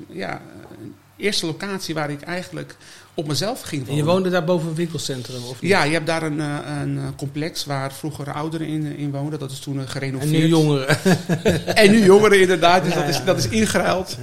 ja, 0.08 0.41
een 0.82 0.96
eerste 1.18 1.46
locatie 1.46 1.94
waar 1.94 2.10
ik 2.10 2.22
eigenlijk 2.22 2.75
op 3.13 3.27
mezelf 3.27 3.62
ging 3.62 3.82
en 3.82 3.88
wonen. 3.88 4.03
je 4.06 4.10
woonde 4.12 4.30
daar 4.30 4.44
boven 4.44 4.70
een 4.70 4.75
winkelcentrum? 4.75 5.44
Of 5.44 5.62
niet? 5.62 5.72
Ja, 5.72 5.84
je 5.84 5.91
hebt 5.94 6.06
daar 6.08 6.24
een, 6.24 6.39
eh, 6.41 6.56
een 6.82 6.98
eh, 6.98 7.03
complex 7.18 7.65
waar 7.65 7.94
vroeger 7.94 8.32
ouderen 8.34 8.68
in, 8.68 8.98
in 8.98 9.12
woonden. 9.12 9.39
Dat 9.39 9.51
is 9.51 9.60
toen 9.60 9.75
eh, 9.75 9.82
En 9.82 9.88
gerenoveerd. 9.89 10.32
nu 10.32 10.48
jongeren. 10.48 10.98
En 11.75 11.91
nu 11.91 12.03
jongeren 12.03 12.41
inderdaad, 12.41 12.84
dus 12.84 12.94
Ja, 12.94 13.00
dat, 13.00 13.10
is, 13.10 13.18
ja. 13.18 13.24
dat 13.24 13.38
is 13.38 13.48
ingeruild. 13.48 14.18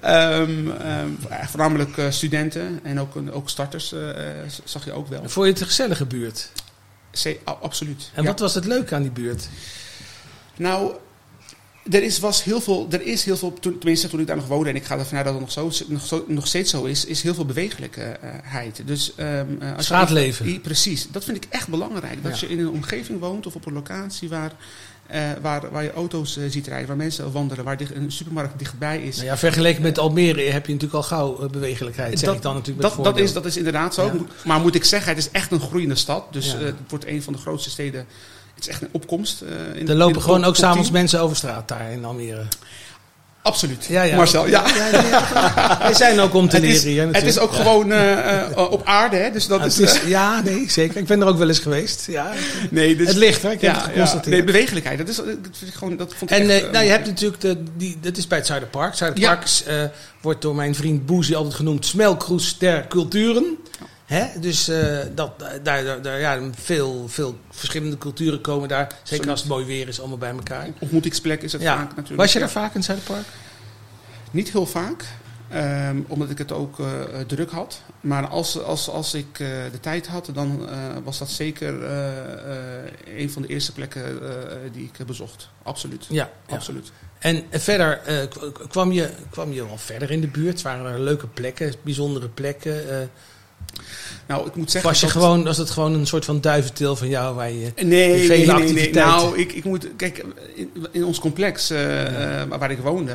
Ehm, 0.00 0.68
voornamelijk 1.48 1.96
eh, 1.96 2.10
studenten 2.10 2.80
en 2.82 3.00
ook, 3.00 3.12
ook 3.32 3.48
starters 3.50 3.92
eh, 3.92 4.10
eh, 4.10 4.36
zag 4.64 4.84
je 4.84 4.92
ook 4.92 5.08
wel. 5.08 5.20
Vond 5.28 5.46
je 5.46 5.52
het 5.52 5.60
een 5.60 5.66
gezellige 5.66 6.06
buurt? 6.06 6.50
C- 7.22 7.36
absoluut. 7.44 8.10
En 8.14 8.24
wat 8.24 8.38
was 8.40 8.54
het 8.54 8.64
leuke 8.64 8.94
aan 8.94 9.02
die 9.02 9.10
buurt? 9.10 9.48
Nou, 10.56 10.92
er 11.90 12.02
is, 12.02 12.18
was 12.18 12.44
heel 12.44 12.60
veel, 12.60 12.86
er 12.90 13.02
is 13.06 13.24
heel 13.24 13.36
veel, 13.36 13.52
tenminste 13.60 14.08
toen 14.08 14.20
ik 14.20 14.26
daar 14.26 14.36
nog 14.36 14.46
woonde, 14.46 14.68
en 14.68 14.76
ik 14.76 14.84
ga 14.84 14.98
ervan 14.98 15.16
uit 15.16 15.24
dat 15.24 15.34
het 15.34 15.42
nog, 15.42 15.52
zo, 15.52 15.84
nog, 15.86 16.06
zo, 16.06 16.24
nog 16.28 16.46
steeds 16.46 16.70
zo 16.70 16.84
is, 16.84 17.04
is 17.04 17.22
heel 17.22 17.34
veel 17.34 17.44
bewegelijkheid. 17.44 18.82
Dus, 18.86 19.14
eh, 19.14 19.38
als 19.60 19.76
je- 19.76 19.82
Straatleven. 19.82 20.48
I- 20.48 20.60
precies, 20.60 21.06
dat 21.10 21.24
vind 21.24 21.36
ik 21.36 21.46
echt 21.48 21.68
belangrijk. 21.68 22.22
Dat 22.22 22.40
Ja. 22.40 22.46
je 22.46 22.52
in 22.52 22.60
een 22.60 22.70
omgeving 22.70 23.20
woont 23.20 23.46
of 23.46 23.54
op 23.54 23.66
een 23.66 23.72
locatie 23.72 24.28
waar, 24.28 24.52
eh, 25.06 25.20
waar, 25.40 25.70
waar 25.70 25.82
je 25.82 25.92
auto's 25.92 26.36
eh, 26.36 26.44
ziet 26.48 26.66
rijden, 26.66 26.86
waar 26.88 26.96
mensen 26.96 27.32
wandelen, 27.32 27.64
waar 27.64 27.76
dicht, 27.76 27.94
een 27.94 28.12
supermarkt 28.12 28.58
dichtbij 28.58 29.02
is. 29.02 29.16
Nou 29.16 29.28
ja, 29.28 29.36
vergeleken 29.36 29.82
met 29.82 29.98
Almere 29.98 30.40
heb 30.42 30.66
je 30.66 30.72
natuurlijk 30.72 31.02
al 31.02 31.08
gauw 31.08 31.48
bewegelijkheid. 31.48 32.18
Zeg 32.18 32.34
ik 32.34 32.42
dan 32.42 32.54
natuurlijk 32.54 32.82
met 32.86 32.94
dat, 32.96 33.04
dat, 33.04 33.18
is, 33.18 33.32
dat 33.32 33.44
is 33.46 33.56
inderdaad 33.56 33.94
zo. 33.94 34.04
Ja. 34.06 34.12
Maar 34.44 34.60
moet 34.60 34.74
ik 34.74 34.84
zeggen, 34.84 35.08
het 35.14 35.18
is 35.18 35.30
echt 35.30 35.50
een 35.52 35.60
groeiende 35.60 35.94
stad. 35.94 36.32
Dus 36.32 36.52
Ja. 36.52 36.58
het 36.58 36.74
wordt 36.88 37.06
een 37.06 37.22
van 37.22 37.32
de 37.32 37.38
grootste 37.38 37.70
steden. 37.70 38.06
Het 38.62 38.70
is 38.70 38.76
echt 38.80 38.82
een 38.82 39.00
opkomst. 39.00 39.40
eh, 39.40 39.80
in, 39.80 39.88
Er 39.88 39.94
lopen 39.94 40.22
gewoon 40.22 40.44
ook 40.44 40.56
s'avonds 40.56 40.88
10. 40.88 40.92
mensen 40.96 41.20
over 41.20 41.36
straat 41.36 41.68
daar 41.68 41.90
in 41.92 42.04
Almere. 42.04 42.42
Absoluut. 43.42 43.84
Ja, 43.88 44.02
ja. 44.02 44.16
Marcel, 44.16 44.46
ja. 44.48 44.64
Wij 45.78 45.94
zijn 45.94 46.20
ook 46.20 46.34
om 46.34 46.48
te 46.48 46.54
Het 46.56 46.64
leren 46.64 46.76
is, 46.78 46.84
hier 46.84 47.08
het 47.12 47.22
is 47.24 47.38
ook 47.38 47.52
gewoon 47.52 47.92
eh, 47.92 48.40
eh, 48.50 48.70
op 48.70 48.86
aarde, 48.86 49.16
hè? 49.16 49.30
Dus 49.30 49.46
dat 49.46 49.60
Ja, 49.60 49.66
is. 49.66 49.78
is- 49.78 50.00
ja, 50.06 50.40
nee, 50.40 50.70
zeker. 50.70 50.96
Ik 50.96 51.06
ben 51.06 51.20
er 51.20 51.26
ook 51.26 51.38
wel 51.38 51.48
eens 51.48 51.58
geweest. 51.58 52.06
Ja. 52.06 52.32
nee, 52.70 52.96
dus, 52.96 53.06
Het 53.08 53.16
ligt, 53.16 53.42
hè? 53.42 53.50
Ik 53.50 53.60
heb 53.60 53.76
het. 53.94 54.26
Nee, 54.26 54.44
bewegelijkheid. 54.44 54.98
Dat 54.98 55.08
is, 55.08 55.16
dat 55.16 55.24
vind 55.52 55.70
ik 55.70 55.74
gewoon, 55.76 55.96
dat 55.96 56.14
vond 56.16 56.30
ik 56.30 56.36
En 56.38 56.50
echt, 56.50 56.70
nou, 56.72 56.84
je 56.84 56.90
hebt 56.90 57.06
natuurlijk, 57.06 57.40
de, 57.40 57.62
die, 57.76 57.96
dat 58.00 58.16
is 58.16 58.26
bij 58.26 58.38
het 58.38 58.46
Zuiderpark. 58.46 58.94
Zuiderpark 58.94 59.48
wordt 60.20 60.42
door 60.42 60.54
mijn 60.54 60.74
vriend 60.74 61.06
Boezie 61.06 61.36
altijd 61.36 61.54
genoemd 61.54 61.86
smelkroes 61.86 62.58
der 62.58 62.86
culturen. 62.88 63.56
Hè? 64.12 64.40
Dus 64.40 64.68
eh, 64.68 64.98
dat, 65.14 65.38
daar, 65.38 65.84
daar, 65.84 66.02
daar- 66.02 66.20
ja, 66.20 66.40
veel, 66.54 67.08
veel 67.08 67.38
verschillende 67.50 67.98
culturen 67.98 68.40
komen 68.40 68.68
daar. 68.68 68.98
Zeker 69.02 69.30
als 69.30 69.40
het 69.40 69.48
mooi 69.48 69.64
weer 69.64 69.88
is, 69.88 69.98
allemaal 70.00 70.18
bij 70.18 70.30
elkaar. 70.30 70.68
ontmoetingsplek 70.78 71.42
is 71.42 71.52
het 71.52 71.62
Ja. 71.62 71.76
vaak 71.76 71.88
natuurlijk. 71.88 72.20
Was 72.20 72.32
je 72.32 72.38
Ja. 72.38 72.44
daar 72.44 72.54
vaak 72.54 72.70
in 72.70 72.76
het 72.76 72.84
Zuiderpark? 72.84 73.26
Niet 74.30 74.52
heel 74.52 74.66
vaak. 74.66 75.04
ehm, 75.48 75.96
omdat 76.06 76.30
ik 76.30 76.38
het 76.38 76.52
ook 76.52 76.80
eh, 76.80 76.86
druk 77.26 77.50
had. 77.50 77.80
Maar 78.00 78.26
als, 78.28 78.62
als, 78.62 78.88
als 78.88 79.14
ik 79.14 79.38
eh, 79.40 79.46
de 79.72 79.80
tijd 79.80 80.06
had, 80.06 80.28
dan 80.34 80.68
was 81.04 81.18
dat 81.18 81.30
zeker 81.30 81.82
een 83.16 83.30
van 83.30 83.42
de 83.42 83.48
eerste 83.48 83.72
plekken 83.72 84.18
die 84.72 84.90
ik 84.98 85.06
bezocht. 85.06 85.48
Absoluut. 85.62 86.06
Ja. 86.08 86.30
ja. 86.46 86.54
Absoluut. 86.54 86.92
En 87.18 87.42
verder 87.50 88.00
kwam, 88.68 88.92
je, 88.92 89.10
kwam 89.30 89.52
je 89.52 89.66
wel 89.66 89.78
verder 89.78 90.10
in 90.10 90.20
de 90.20 90.26
buurt? 90.28 90.62
Waren 90.62 90.92
er 90.92 91.00
leuke 91.00 91.26
plekken, 91.26 91.74
bijzondere 91.82 92.28
plekken? 92.28 93.10
Nou, 94.26 94.46
ik 94.46 94.54
moet 94.54 94.70
zeggen. 94.70 94.90
was, 94.90 95.00
je 95.00 95.06
dat- 95.06 95.14
gewoon, 95.14 95.44
was 95.44 95.56
het 95.56 95.70
gewoon 95.70 95.94
een 95.94 96.06
soort 96.06 96.24
van 96.24 96.40
duiventil 96.40 96.96
van 96.96 97.08
jou 97.08 97.34
waar 97.34 97.50
je... 97.50 97.72
Nee, 97.76 97.84
nee, 97.86 98.26
vele 98.26 98.58
nee, 98.58 98.72
nee. 98.72 98.92
Nou, 98.92 99.38
ik, 99.38 99.52
ik 99.52 99.64
moet. 99.64 99.88
Kijk, 99.96 100.24
in, 100.54 100.70
in 100.90 101.04
ons 101.04 101.18
complex 101.18 101.70
eh, 101.70 102.40
eh, 102.40 102.48
waar 102.48 102.70
ik 102.70 102.78
woonde. 102.78 103.12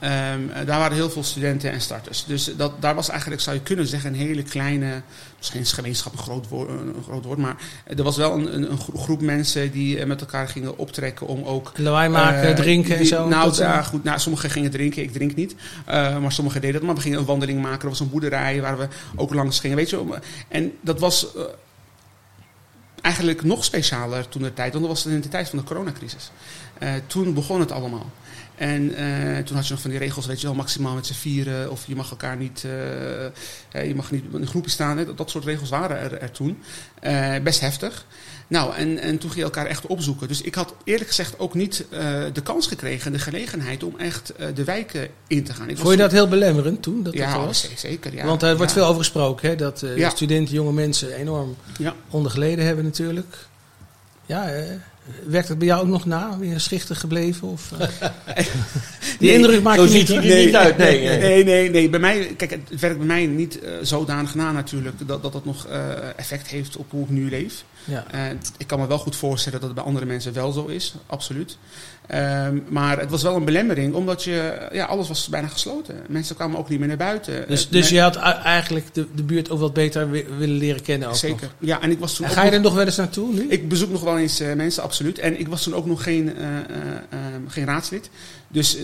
Ehm, 0.00 0.40
daar 0.66 0.78
waren 0.78 0.96
heel 0.96 1.10
veel 1.10 1.22
studenten 1.24 1.70
en 1.72 1.80
starters. 1.80 2.24
Dus 2.24 2.50
dat, 2.56 2.72
daar 2.82 2.94
was 2.94 3.08
eigenlijk, 3.08 3.40
zou 3.40 3.56
je 3.56 3.62
kunnen 3.62 3.86
zeggen, 3.86 4.12
een 4.12 4.18
hele 4.18 4.42
kleine. 4.42 5.02
Misschien 5.38 5.60
is 5.60 5.72
gemeenschap 5.72 6.12
een 6.12 6.18
groot 6.18 6.48
woord, 6.48 6.68
een 6.68 7.02
groot 7.04 7.24
woord 7.24 7.38
maar 7.38 7.56
er 7.96 8.02
was 8.02 8.16
wel 8.16 8.32
een, 8.32 8.54
een, 8.54 8.70
een 8.70 8.78
gro- 8.78 8.98
groep 8.98 9.20
mensen 9.20 9.70
die 9.72 9.98
eh, 9.98 10.06
met 10.06 10.20
elkaar 10.20 10.48
gingen 10.48 10.78
optrekken 10.78 11.26
om 11.26 11.44
ook. 11.44 11.72
Lawaai 11.76 12.08
maken, 12.08 12.48
eh, 12.48 12.54
drinken 12.54 12.96
en 12.96 13.06
zo? 13.06 13.28
Nou, 13.28 13.54
ja, 13.56 13.82
goed. 13.82 14.04
Nou, 14.04 14.18
sommigen 14.18 14.50
gingen 14.50 14.70
drinken, 14.70 15.02
ik 15.02 15.12
drink 15.12 15.34
niet. 15.34 15.54
Eh, 15.84 16.18
maar 16.18 16.32
sommigen 16.32 16.60
deden 16.60 16.76
dat. 16.76 16.86
Maar 16.86 16.94
we 16.94 17.00
gingen 17.00 17.18
een 17.18 17.24
wandeling 17.24 17.62
maken. 17.62 17.82
Er 17.82 17.88
was 17.88 18.00
een 18.00 18.10
boerderij 18.10 18.60
waar 18.60 18.78
we 18.78 18.88
ook 19.16 19.34
langs 19.34 19.60
gingen. 19.60 19.76
Weet 19.76 19.90
je, 19.90 20.00
om- 20.00 20.14
en 20.48 20.72
dat 20.80 21.00
was. 21.00 21.26
eigenlijk 23.00 23.42
nog 23.42 23.64
specialer 23.64 24.28
toen 24.28 24.42
de 24.42 24.52
tijd, 24.52 24.72
want 24.72 24.84
dat 24.84 24.94
was 24.94 25.06
in 25.06 25.20
de 25.20 25.28
tijd 25.28 25.48
van 25.48 25.58
de 25.58 25.64
coronacrisis. 25.64 26.30
Toen 27.06 27.34
begon 27.34 27.60
het 27.60 27.72
allemaal. 27.72 28.10
En 28.56 28.94
eh, 28.94 29.44
toen 29.44 29.56
had 29.56 29.66
je 29.66 29.72
nog 29.72 29.80
van 29.82 29.90
die 29.90 29.98
regels, 29.98 30.26
weet 30.26 30.40
je 30.40 30.46
wel, 30.46 30.56
maximaal 30.56 30.94
met 30.94 31.06
z'n 31.06 31.12
vieren. 31.14 31.70
Of 31.70 31.86
je 31.86 31.96
mag 31.96 32.10
elkaar 32.10 32.36
niet, 32.36 32.64
eh, 33.72 33.86
je 33.88 33.94
mag 33.94 34.10
niet 34.10 34.24
in 34.32 34.40
een 34.40 34.46
groepje 34.46 34.70
staan. 34.70 34.98
Hè. 34.98 35.04
Dat, 35.04 35.16
dat 35.18 35.30
soort 35.30 35.44
regels 35.44 35.68
waren 35.68 35.98
er, 35.98 36.18
er 36.20 36.30
toen. 36.30 36.58
Eh, 37.00 37.34
best 37.42 37.60
heftig. 37.60 38.06
Nou, 38.48 38.74
en, 38.74 38.98
en 38.98 39.10
toen 39.18 39.30
ging 39.30 39.34
je 39.34 39.42
elkaar 39.42 39.66
echt 39.66 39.86
opzoeken. 39.86 40.28
Dus 40.28 40.40
ik 40.42 40.54
had 40.54 40.74
eerlijk 40.84 41.08
gezegd 41.08 41.38
ook 41.38 41.54
niet 41.54 41.84
de 42.32 42.42
kans 42.42 42.66
gekregen, 42.66 43.12
de 43.12 43.18
gelegenheid 43.18 43.82
om 43.82 43.94
echt 43.98 44.32
de 44.54 44.64
wijken 44.64 45.08
in 45.26 45.44
te 45.44 45.52
gaan. 45.54 45.68
Ik 45.68 45.76
Vond 45.78 45.90
je 45.90 45.96
dat 45.96 46.12
heel 46.12 46.28
belemmerend 46.28 46.82
toen? 46.82 47.02
Dat 47.02 47.14
ja, 47.14 47.34
dat 47.36 47.44
was? 47.46 47.60
z- 47.60 47.80
zeker. 47.80 48.14
Ja. 48.14 48.24
Want 48.26 48.42
er 48.42 48.56
wordt 48.56 48.72
Ja. 48.72 48.78
veel 48.78 48.86
over 48.86 48.98
gesproken, 48.98 49.48
hè? 49.48 49.56
dat 49.56 49.82
Ja. 49.96 50.10
studenten, 50.10 50.54
jonge 50.54 50.72
mensen 50.72 51.12
enorm 51.14 51.56
Ja. 51.78 51.94
onder 52.10 52.30
geleden 52.30 52.64
hebben 52.64 52.84
natuurlijk. 52.84 53.36
Ja, 54.26 54.48
eh, 54.50 54.64
werkt 55.26 55.48
het 55.48 55.58
bij 55.58 55.66
jou 55.66 55.82
ook 55.82 55.88
nog 55.88 56.04
na? 56.04 56.36
Ben 56.36 56.48
je 56.48 56.58
schichtig 56.58 57.00
gebleven? 57.00 57.48
Of, 57.48 57.72
eh? 57.78 57.88
Die 59.18 59.28
Nee, 59.28 59.32
indruk 59.32 59.62
maak 59.62 59.76
Zo 59.76 59.82
je 59.82 59.88
ziet 59.88 60.08
niet, 60.08 60.22
niet 60.22 60.54
uit. 60.54 60.76
Nee, 60.76 61.00
nee. 61.00 61.18
Nee, 61.18 61.44
nee, 61.44 61.70
nee. 61.70 61.90
Bij 61.90 62.00
mij, 62.00 62.34
kijk, 62.36 62.50
het 62.50 62.80
werkt 62.80 62.98
bij 62.98 63.06
mij 63.06 63.26
niet 63.26 63.60
eh, 63.60 63.72
zodanig 63.82 64.34
na 64.34 64.52
natuurlijk 64.52 65.08
dat 65.08 65.22
dat, 65.22 65.34
het 65.34 65.44
nog 65.44 65.66
eh, 65.66 66.18
effect 66.18 66.46
heeft 66.46 66.76
op 66.76 66.90
hoe 66.90 67.04
ik 67.04 67.10
nu 67.10 67.28
leef. 67.28 67.64
Ja. 67.84 68.04
Ik 68.56 68.66
kan 68.66 68.80
me 68.80 68.86
wel 68.86 68.98
goed 68.98 69.16
voorstellen 69.16 69.60
dat 69.60 69.68
het 69.68 69.78
bij 69.78 69.86
andere 69.86 70.06
mensen 70.06 70.32
wel 70.32 70.52
zo 70.52 70.66
is, 70.66 70.94
absoluut. 71.06 71.58
Ehm, 72.06 72.58
maar 72.68 72.98
het 73.00 73.10
was 73.10 73.22
wel 73.22 73.36
een 73.36 73.44
belemmering, 73.44 73.94
omdat 73.94 74.24
je, 74.24 74.68
ja, 74.72 74.84
alles 74.84 75.08
was 75.08 75.28
bijna 75.28 75.46
gesloten. 75.48 75.94
Mensen 76.08 76.34
kwamen 76.36 76.58
ook 76.58 76.68
niet 76.68 76.78
meer 76.78 76.88
naar 76.88 76.96
buiten. 76.96 77.44
Dus, 77.48 77.64
Eh, 77.66 77.70
dus 77.72 77.88
je 77.88 78.00
had 78.00 78.16
eigenlijk 78.44 78.86
de, 78.92 79.06
de 79.14 79.22
buurt 79.22 79.50
ook 79.50 79.60
wat 79.60 79.72
beter 79.72 80.10
wi- 80.10 80.26
willen 80.38 80.56
leren 80.56 80.82
kennen. 80.82 81.08
Ook 81.08 81.14
Zeker. 81.16 81.40
nog. 81.42 81.50
Ja, 81.68 81.80
en 81.80 81.90
ik 81.90 81.98
was 81.98 82.14
toen 82.14 82.26
En 82.26 82.32
ga 82.32 82.44
je 82.44 82.50
er 82.50 82.60
nog 82.60 82.74
wel 82.74 82.84
eens 82.84 82.96
naartoe 82.96 83.32
nu? 83.34 83.46
Ik 83.48 83.68
bezoek 83.68 83.90
nog 83.90 84.02
wel 84.02 84.18
eens 84.18 84.40
eh, 84.40 84.52
mensen, 84.54 84.82
absoluut. 84.82 85.18
En 85.18 85.40
ik 85.40 85.48
was 85.48 85.62
toen 85.62 85.74
ook 85.74 85.86
nog 85.86 86.02
geen, 86.02 86.32
ehm, 86.36 87.40
geen 87.48 87.64
raadslid. 87.64 88.10
Dus 88.48 88.76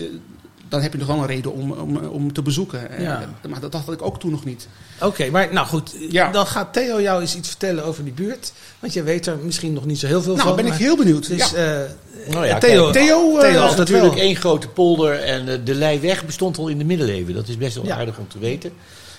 dan 0.73 0.81
heb 0.81 0.91
je 0.91 0.97
nog 0.97 1.07
wel 1.07 1.17
een 1.17 1.25
reden 1.25 1.53
om, 1.53 1.71
om, 1.71 1.97
om 1.97 2.33
te 2.33 2.41
bezoeken. 2.41 2.89
Eh, 2.89 3.01
Ja. 3.03 3.29
maar 3.49 3.59
dat 3.59 3.73
had 3.73 3.91
ik 3.91 4.01
ook 4.01 4.19
toen 4.19 4.31
nog 4.31 4.45
niet. 4.45 4.67
Oké, 5.01 5.29
maar 5.29 5.53
nou 5.53 5.67
goed. 5.67 5.95
Ja. 6.09 6.31
Dan 6.31 6.47
gaat 6.47 6.73
Theo 6.73 7.01
jou 7.01 7.21
eens 7.21 7.35
iets 7.35 7.47
vertellen 7.49 7.83
over 7.85 8.03
die 8.03 8.13
buurt. 8.13 8.53
Want 8.79 8.93
je 8.93 9.03
weet 9.03 9.25
er 9.25 9.37
misschien 9.37 9.73
nog 9.73 9.85
niet 9.85 9.99
zo 9.99 10.07
heel 10.07 10.21
veel 10.21 10.35
Nou, 10.35 10.47
van. 10.47 10.55
ben 10.55 10.65
ik 10.65 10.73
heel 10.73 10.97
benieuwd. 10.97 11.27
Dus, 11.27 11.51
ja. 11.51 11.81
eh, 11.83 12.31
Nou 12.33 12.45
ja, 12.45 12.57
Theo, 12.57 12.83
kijk, 12.91 13.05
Theo, 13.05 13.35
eh, 13.37 13.39
Theo 13.39 13.43
Het 13.43 13.51
had 13.51 13.59
was 13.61 13.69
het 13.69 13.79
natuurlijk 13.79 14.13
wel. 14.13 14.23
één 14.23 14.35
grote 14.35 14.67
polder 14.67 15.19
en 15.19 15.47
eh, 15.49 15.57
de 15.63 15.73
Leiweg 15.75 16.25
bestond 16.25 16.57
al 16.57 16.67
in 16.67 16.77
de 16.77 16.83
middeleeuwen. 16.85 17.33
Dat 17.35 17.47
is 17.47 17.57
best 17.57 17.75
wel 17.75 17.85
Ja. 17.85 17.95
aardig 17.97 18.17
om 18.17 18.27
te 18.27 18.39
weten. 18.39 18.71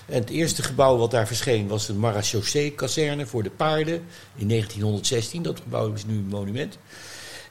En 0.05 0.19
het 0.19 0.29
eerste 0.29 0.63
gebouw 0.63 0.97
wat 0.97 1.11
daar 1.11 1.27
verscheen 1.27 1.67
was 1.67 1.89
een 1.89 1.99
marechaussee-kazerne 1.99 3.25
voor 3.25 3.43
de 3.43 3.49
paarden 3.49 4.01
in 4.35 4.47
1916. 4.47 5.41
Dat 5.43 5.59
gebouw 5.63 5.93
is 5.93 6.05
nu 6.05 6.13
een 6.17 6.27
monument. 6.29 6.77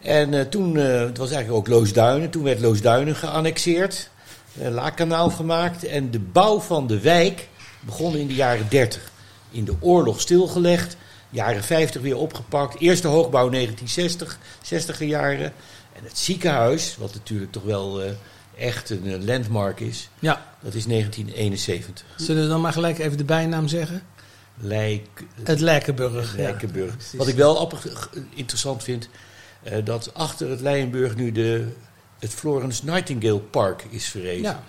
En 0.05 0.35
eh, 0.35 0.40
toen, 0.40 0.77
eh, 0.77 1.01
het 1.01 1.19
was 1.19 1.31
eigenlijk 1.31 1.59
ook 1.59 1.69
Loosduinen, 1.69 2.31
toen 2.31 2.43
werd 2.43 2.61
Loosduinen 2.61 3.17
geannexeerd. 3.17 4.11
Een 4.61 4.73
laakkanaal 4.73 5.31
gemaakt 5.31 5.85
en 5.85 6.11
de 6.11 6.21
bouw 6.21 6.61
van 6.61 6.87
de 6.87 7.01
wijk 7.01 7.49
begon 7.81 8.17
in 8.17 8.27
de 8.27 8.35
jaren 8.35 8.67
30. 8.69 9.12
In 9.51 9.64
de 9.64 9.75
oorlog 9.81 10.21
stilgelegd, 10.21 10.97
jaren 11.31 11.62
50 11.62 12.03
weer 12.03 12.17
opgepakt. 12.17 12.81
Eerste 12.81 13.09
hoogbouw 13.09 13.49
1960, 13.49 14.38
60er 14.62 15.07
jaren. 15.07 15.53
En 15.93 16.05
het 16.05 16.19
ziekenhuis, 16.19 16.97
wat 16.99 17.14
natuurlijk 17.14 17.53
toch 17.53 17.62
wel 17.62 18.03
eh, 18.03 18.11
echt 18.59 18.90
een 18.90 19.07
eh, 19.07 19.23
landmark 19.23 19.81
is, 19.81 20.09
ja, 20.19 20.55
dat 20.61 20.75
is 20.75 20.87
1971. 20.87 22.05
zullen 22.17 22.43
we 22.43 22.49
dan 22.49 22.61
maar 22.61 22.73
gelijk 22.73 22.99
even 22.99 23.19
de 23.19 23.25
bijnaam 23.25 23.69
zeggen? 23.69 24.03
Lijk, 24.57 25.25
Het 25.43 25.61
Lijkenburg. 25.61 26.37
Lijkenburg. 26.37 26.90
Ja, 26.90 26.97
precies. 26.97 27.19
Wat 27.19 27.29
ik 27.29 27.37
wel 27.37 27.73
interessant 28.35 28.83
vind, 28.83 29.05
eh, 29.05 29.11
dat 29.85 30.11
achter 30.14 30.50
het 30.50 30.61
Leijenburg 30.61 31.16
nu 31.16 31.33
de, 31.33 31.66
het 32.18 32.31
Florence 32.35 32.85
Nightingale 32.85 33.38
Park 33.40 33.85
is 33.90 34.07
verrezen. 34.09 34.42
Ja, 34.42 34.62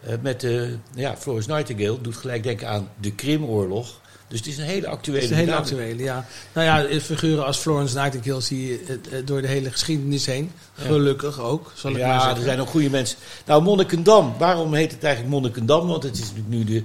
Eh, 0.00 0.14
met 0.20 0.40
de, 0.40 0.76
ja, 0.94 1.16
Florence 1.16 1.50
Nightingale 1.50 2.00
doet 2.00 2.16
gelijk 2.16 2.42
denken 2.42 2.68
aan 2.68 2.88
de 3.00 3.12
Krimoorlog. 3.12 4.00
Dus 4.28 4.38
het 4.38 4.48
is 4.48 4.58
een 4.58 4.64
hele 4.64 4.86
actuele. 4.88 5.20
Het 5.20 5.30
is 5.30 5.36
een 5.36 5.42
hele 5.44 5.54
actuele, 5.54 6.02
ja. 6.02 6.26
Nou 6.52 6.66
ja, 6.66 7.00
figuren 7.00 7.44
als 7.44 7.58
Florence 7.58 7.98
Nightingale 7.98 8.40
zie 8.40 8.66
je 8.66 8.80
eh, 8.86 9.18
eh, 9.18 9.26
door 9.26 9.40
de 9.42 9.48
hele 9.48 9.70
geschiedenis 9.70 10.26
heen. 10.26 10.52
Gelukkig 10.74 11.40
ook, 11.40 11.72
zal 11.74 11.90
ik 11.90 11.96
maar 11.96 12.06
Ja, 12.06 12.18
zeggen. 12.20 12.36
er 12.36 12.42
zijn 12.44 12.60
ook 12.60 12.68
goede 12.68 12.90
mensen. 12.90 13.18
Nou, 13.46 13.62
Monnikendam. 13.62 14.34
Waarom 14.38 14.74
heet 14.74 14.92
het 14.92 15.04
eigenlijk 15.04 15.34
Monnikendam? 15.34 15.86
Want 15.86 16.02
het 16.02 16.14
is 16.14 16.20
natuurlijk 16.20 16.48
nu 16.48 16.64
de, 16.64 16.84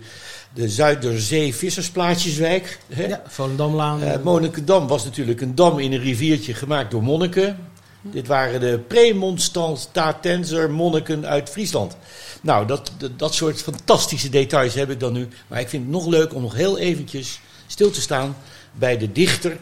de 0.55 0.69
Zuiderzee 0.69 1.55
vissersplaatsjeswijk. 1.55 2.79
Hè? 2.93 3.05
Ja, 3.05 3.21
Volendamlaan. 3.27 4.01
Eh, 4.01 4.13
eh, 4.13 4.23
Monnikendam 4.23 4.87
was 4.87 5.03
natuurlijk 5.03 5.41
een 5.41 5.55
dam 5.55 5.79
in 5.79 5.93
een 5.93 5.99
riviertje 5.99 6.53
gemaakt 6.53 6.91
door 6.91 7.03
monniken. 7.03 7.57
Dit 8.01 8.27
waren 8.27 8.59
de 8.59 8.79
premonstratenser 8.87 10.71
monniken 10.71 11.25
uit 11.25 11.49
Friesland. 11.49 11.97
Nou, 12.41 12.67
dat, 12.67 12.91
dat, 12.97 13.19
dat 13.19 13.33
soort 13.33 13.61
fantastische 13.61 14.29
details 14.29 14.73
heb 14.73 14.89
ik 14.89 14.99
dan 14.99 15.13
nu. 15.13 15.27
Maar 15.47 15.59
ik 15.59 15.69
vind 15.69 15.83
het 15.83 15.91
nog 15.91 16.05
leuk 16.07 16.33
om 16.33 16.41
nog 16.41 16.55
heel 16.55 16.77
eventjes 16.77 17.39
stil 17.67 17.91
te 17.91 18.01
staan 18.01 18.35
bij 18.71 18.97
de 18.97 19.11
dichter 19.11 19.57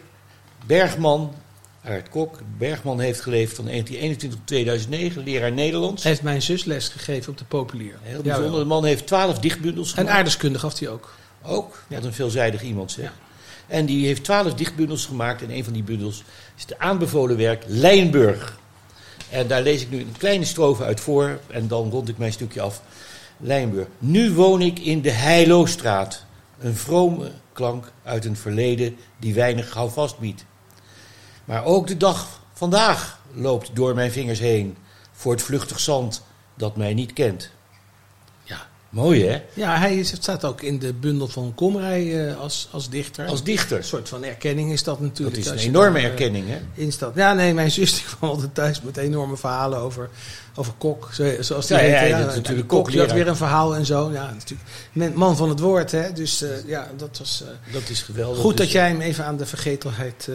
Bergman 0.66 1.34
Aart 1.84 2.10
Kok. 2.10 2.40
Bergman 2.58 3.00
heeft 3.00 3.22
geleefd 3.22 3.56
van 3.56 3.66
1921 3.66 4.40
tot 4.40 4.48
2009, 4.48 5.24
leraar 5.24 5.52
Nederlands. 5.52 6.04
heeft 6.04 6.22
mijn 6.22 6.42
zus 6.42 6.64
les 6.66 6.88
gegeven 6.88 7.32
op 7.32 7.38
de 7.38 7.46
populier. 7.46 7.98
Heel 8.02 8.22
bijzonder. 8.22 8.60
De 8.60 8.66
man 8.66 8.86
heeft 8.86 9.08
twaalf 9.08 9.40
dichtbundels 9.40 9.90
En 9.90 9.96
gemaakt. 9.98 10.16
aardeskunde 10.16 10.60
gaf 10.60 10.80
hij 10.80 10.90
ook. 10.90 11.14
Ook, 11.44 11.84
Ja. 11.88 11.96
wat 11.96 12.06
een 12.06 12.14
veelzijdig 12.14 12.62
iemand 12.62 12.92
zeg. 12.92 13.04
Ja. 13.06 13.12
En 13.68 13.86
die 13.86 14.06
heeft 14.06 14.24
twaalf 14.24 14.54
dichtbundels 14.54 15.06
gemaakt. 15.06 15.42
En 15.42 15.52
een 15.52 15.64
van 15.64 15.74
die 15.74 15.84
bundels 15.84 16.24
is 16.58 16.66
de 16.66 16.80
aanbevolen 16.80 17.38
werk 17.38 17.64
Lijnburg. 17.68 18.58
En 19.30 19.48
daar 19.48 19.62
lees 19.62 19.82
ik 19.82 19.90
nu 19.90 20.00
een 20.00 20.16
kleine 20.18 20.46
strofe 20.46 20.84
uit 20.84 21.00
voor. 21.00 21.40
En 21.48 21.68
dan 21.68 21.90
rond 21.90 22.10
ik 22.10 22.18
mijn 22.18 22.32
stukje 22.34 22.62
af. 22.62 22.82
Lijnburg. 23.38 23.88
Nu 24.00 24.32
woon 24.34 24.62
ik 24.62 24.80
in 24.80 25.02
de 25.02 25.12
Heiloostraat. 25.12 26.26
Een 26.60 26.76
vrome 26.76 27.32
klank 27.54 27.92
uit 28.04 28.26
een 28.26 28.36
verleden 28.36 28.96
die 29.20 29.34
weinig 29.34 29.74
houvast 29.74 30.20
biedt. 30.20 30.46
Maar 31.46 31.66
ook 31.66 31.88
de 31.88 31.98
dag 31.98 32.42
vandaag 32.54 33.20
loopt 33.34 33.76
door 33.76 33.96
mijn 33.96 34.12
vingers 34.12 34.40
heen. 34.40 34.78
Voor 35.12 35.32
het 35.32 35.42
vluchtig 35.42 35.80
zand 35.80 36.24
dat 36.56 36.76
mij 36.76 36.94
niet 36.94 37.14
kent. 37.14 37.52
Ja, 38.94 39.02
mooi 39.02 39.26
hè? 39.28 39.42
Ja, 39.54 39.78
hij 39.78 39.98
is, 39.98 40.12
het 40.12 40.22
staat 40.24 40.46
ook 40.46 40.62
in 40.62 40.80
de 40.80 40.94
bundel 40.94 41.28
van 41.28 41.52
Komrij 41.56 42.28
eh, 42.30 42.40
als, 42.40 42.68
als 42.72 42.90
dichter. 42.90 43.26
Als 43.28 43.44
dichter. 43.44 43.78
Een 43.78 43.84
soort 43.84 44.10
van 44.10 44.24
erkenning 44.24 44.72
is 44.72 44.84
dat 44.84 45.00
natuurlijk. 45.02 45.44
Dat 45.44 45.54
is 45.54 45.62
een 45.64 45.68
enorme 45.70 45.98
eh, 45.98 46.04
erkenning, 46.06 46.46
hè? 46.48 46.60
Ja, 47.16 47.34
nee, 47.34 47.54
mijn 47.54 47.72
zus 47.72 47.94
die 47.96 48.04
kwam 48.18 48.30
altijd 48.30 48.56
thuis 48.56 48.82
met 48.82 48.98
enorme 48.98 49.38
verhalen 49.38 49.80
over, 49.80 50.10
over 50.56 50.74
Kok. 50.78 51.10
zo- 51.14 51.42
Zoals 51.42 51.68
die 51.68 51.78
Ja, 51.78 51.84
heette. 51.84 52.06
ja, 52.08 52.20
dat 52.20 52.30
is 52.30 52.36
natuurlijk 52.36 52.68
Kok, 52.68 52.92
die 52.92 53.00
had 53.00 53.12
weer 53.12 53.28
een 53.28 53.36
verhaal 53.36 53.76
en 53.76 53.86
zo. 53.86 54.12
Ja, 54.12 54.34
natuurlijk. 54.34 55.16
Man 55.16 55.38
van 55.38 55.50
het 55.50 55.60
woord, 55.60 55.92
hè. 55.92 56.12
Dus 56.14 56.42
eh, 56.42 56.50
ja, 56.66 56.90
dat 56.98 57.18
was... 57.18 57.44
Dat 57.72 57.90
is 57.90 58.02
geweldig. 58.02 58.40
Goed 58.42 58.58
dat 58.58 58.66
Dus, 58.66 58.72
jij 58.76 58.88
hem 58.88 59.02
even 59.02 59.26
aan 59.26 59.38
de 59.38 59.46
vergetelheid 59.46 60.30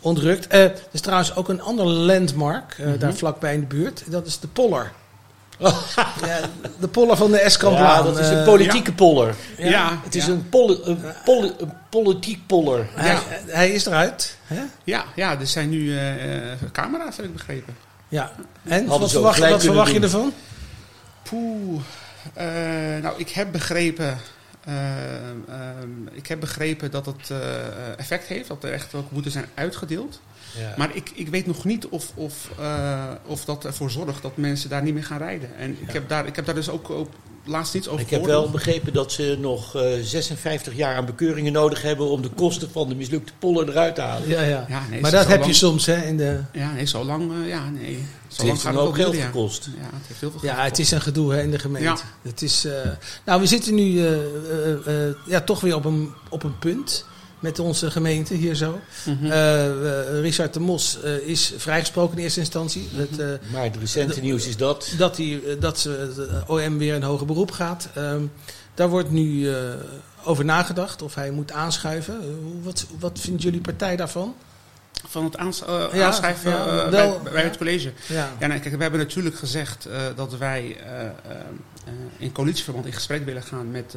ontrukt. 0.00 0.46
Er 0.52 0.72
is 0.90 1.00
trouwens 1.00 1.36
ook 1.36 1.48
een 1.48 1.62
ander 1.62 1.86
landmark, 1.86 2.76
Mhm. 2.78 2.98
daar 2.98 3.14
vlakbij 3.14 3.54
in 3.54 3.60
de 3.60 3.66
buurt. 3.66 4.02
Dat 4.06 4.26
is 4.26 4.38
de 4.38 4.48
Poller. 4.48 4.92
ja, 6.26 6.40
de 6.80 6.88
Poller 6.88 7.16
van 7.16 7.30
de 7.30 7.38
Eskamplaan. 7.38 7.96
Ja, 7.98 8.02
dat 8.02 8.18
is 8.18 8.28
een 8.28 8.38
Eh, 8.38 8.44
politieke 8.44 8.92
poller. 8.92 9.34
Ja, 9.58 10.00
Het 10.04 10.14
is 10.14 10.26
ja. 10.26 10.32
een, 10.32 10.48
poli- 10.48 10.80
een, 10.84 10.98
poli- 11.24 11.52
een 11.58 11.72
politiek 11.90 12.46
poller. 12.46 12.86
hij, 12.94 13.12
Ja. 13.12 13.20
hij 13.46 13.70
is 13.70 13.86
eruit. 13.86 14.36
Hè? 14.46 14.62
Ja, 14.84 15.04
ja, 15.14 15.38
er 15.40 15.46
zijn 15.46 15.68
nu 15.68 15.96
eh, 15.98 16.50
eh, 16.52 16.58
camera's, 16.72 17.16
heb 17.16 17.24
ik 17.26 17.32
begrepen. 17.32 17.76
Ja. 18.08 18.32
En 18.64 18.78
Hadden 18.78 19.00
wat 19.00 19.10
verwacht, 19.10 19.38
wat 19.38 19.62
verwacht 19.62 19.92
je 19.92 20.00
ervan? 20.00 20.32
Poeh. 21.22 21.80
Eh, 22.34 22.46
nou, 23.02 23.14
ik 23.18 23.28
heb 23.30 23.52
begrepen. 23.52 24.18
Eh, 24.64 25.30
ehm, 25.30 26.06
ik 26.12 26.26
heb 26.26 26.40
begrepen 26.40 26.90
dat 26.90 27.06
het 27.06 27.30
eh, 27.30 27.98
effect 27.98 28.26
heeft, 28.26 28.48
dat 28.48 28.64
er 28.64 28.72
echt 28.72 28.94
ook 28.94 29.10
boeten 29.10 29.30
zijn 29.30 29.44
uitgedeeld. 29.54 30.20
Ja. 30.58 30.74
Maar 30.76 30.96
ik, 30.96 31.10
ik 31.14 31.28
weet 31.28 31.46
nog 31.46 31.64
niet 31.64 31.86
of, 31.86 32.12
of, 32.14 32.50
eh, 32.58 33.10
of 33.26 33.44
dat 33.44 33.64
ervoor 33.64 33.90
zorgt 33.90 34.22
dat 34.22 34.36
mensen 34.36 34.70
daar 34.70 34.82
niet 34.82 34.94
meer 34.94 35.04
gaan 35.04 35.18
rijden. 35.18 35.56
En 35.56 35.76
ik, 35.80 35.90
heb 35.90 36.08
daar, 36.08 36.26
ik 36.26 36.36
heb 36.36 36.46
daar 36.46 36.54
dus 36.54 36.68
ook, 36.68 36.90
ook 36.90 37.10
laatst 37.44 37.74
niets 37.74 37.88
over 37.88 38.00
ik 38.00 38.10
heb 38.10 38.24
wel 38.24 38.50
begrepen 38.50 38.92
dat 38.92 39.12
ze 39.12 39.36
nog 39.40 39.76
eh, 39.76 39.82
56 40.02 40.74
jaar 40.74 40.96
aan 40.96 41.04
bekeuringen 41.04 41.52
nodig 41.52 41.82
hebben 41.82 42.06
om 42.08 42.22
de 42.22 42.28
kosten 42.28 42.70
van 42.70 42.88
de 42.88 42.94
mislukte 42.94 43.32
poller 43.38 43.68
eruit 43.68 43.94
te 43.94 44.00
halen. 44.00 44.28
Ja, 44.28 44.42
ja. 44.42 44.66
Ja, 44.68 44.82
nee, 44.90 45.00
maar 45.00 45.10
dat 45.10 45.26
heb 45.26 45.38
lang- 45.38 45.50
je 45.50 45.56
soms 45.56 45.86
hè, 45.86 46.04
in 46.04 46.16
de... 46.16 46.40
Ja, 46.52 46.72
nee, 46.72 46.86
zo 46.86 47.04
lang. 47.04 47.32
eh, 47.42 47.48
ja, 47.48 47.70
nee. 47.70 47.94
Zo 47.94 47.98
Het 48.28 48.36
lang 48.38 48.50
heeft 48.50 48.62
gaat 48.62 48.74
het 48.74 48.82
ook 48.82 48.94
geld 48.94 49.16
gekost. 49.16 49.68
Ja, 49.76 49.84
het 49.84 50.06
heeft 50.06 50.20
heel 50.20 50.30
veel 50.30 50.40
Ja, 50.50 50.64
het 50.64 50.78
is 50.78 50.90
een 50.90 51.00
gedoe 51.00 51.32
hè, 51.34 51.42
in 51.42 51.50
de 51.50 51.58
gemeente. 51.58 51.88
Ja. 51.88 51.96
Het 52.30 52.42
is, 52.42 52.64
eh, 52.64 52.72
nou, 53.24 53.40
we 53.40 53.46
zitten 53.46 53.74
nu 53.74 53.98
eh, 53.98 54.12
eh, 54.14 55.06
eh, 55.08 55.14
ja, 55.26 55.40
toch 55.40 55.60
weer 55.60 55.74
op 55.74 55.84
een, 55.84 56.12
op 56.28 56.42
een 56.42 56.58
punt 56.58 57.04
met 57.42 57.58
onze 57.58 57.90
gemeente 57.90 58.34
hier 58.34 58.54
zo. 58.54 58.80
Mhm. 59.04 59.26
Eh, 59.26 60.20
Richard 60.20 60.54
de 60.54 60.60
Mos 60.60 61.02
eh, 61.02 61.16
is 61.16 61.52
vrijgesproken 61.56 62.16
in 62.16 62.22
eerste 62.22 62.40
instantie. 62.40 62.88
Het, 62.94 63.18
eh, 63.18 63.26
Maar 63.52 63.64
het 63.64 63.76
recente 63.76 64.20
nieuws 64.20 64.46
is 64.46 64.56
dat. 64.56 64.94
dat, 64.98 65.16
die, 65.16 65.58
dat 65.58 65.78
ze, 65.78 66.12
de 66.16 66.42
OM 66.52 66.78
weer 66.78 66.94
een 66.94 67.02
hoger 67.02 67.26
beroep 67.26 67.50
gaat. 67.50 67.88
Ehm, 67.94 68.22
daar 68.74 68.88
wordt 68.88 69.10
nu 69.10 69.48
eh, 69.50 69.56
over 70.24 70.44
nagedacht 70.44 71.02
of 71.02 71.14
hij 71.14 71.30
moet 71.30 71.52
aanschuiven. 71.52 72.14
Hoe- 72.42 72.62
wat, 72.62 72.86
wat 72.98 73.18
vindt 73.20 73.42
jullie 73.42 73.60
partij 73.60 73.96
daarvan? 73.96 74.34
Van 75.06 75.24
het 75.24 75.36
aans- 75.36 75.64
eh, 75.64 75.84
Ja, 75.92 76.06
aanschrijven 76.06 76.50
ja, 76.50 76.84
eh, 76.84 76.88
wel, 76.88 77.20
bij, 77.32 77.42
het 77.42 77.56
college. 77.56 77.92
Ja, 78.06 78.30
Ja, 78.38 78.46
nee, 78.46 78.60
kijk, 78.60 78.76
we 78.76 78.82
hebben 78.82 79.00
natuurlijk 79.00 79.36
gezegd 79.36 79.86
eh, 79.86 80.00
dat 80.16 80.36
wij 80.36 80.76
in 82.16 82.32
coalitieverband 82.32 82.86
in 82.86 82.92
gesprek 82.92 83.24
willen 83.24 83.42
gaan 83.42 83.70
met 83.70 83.96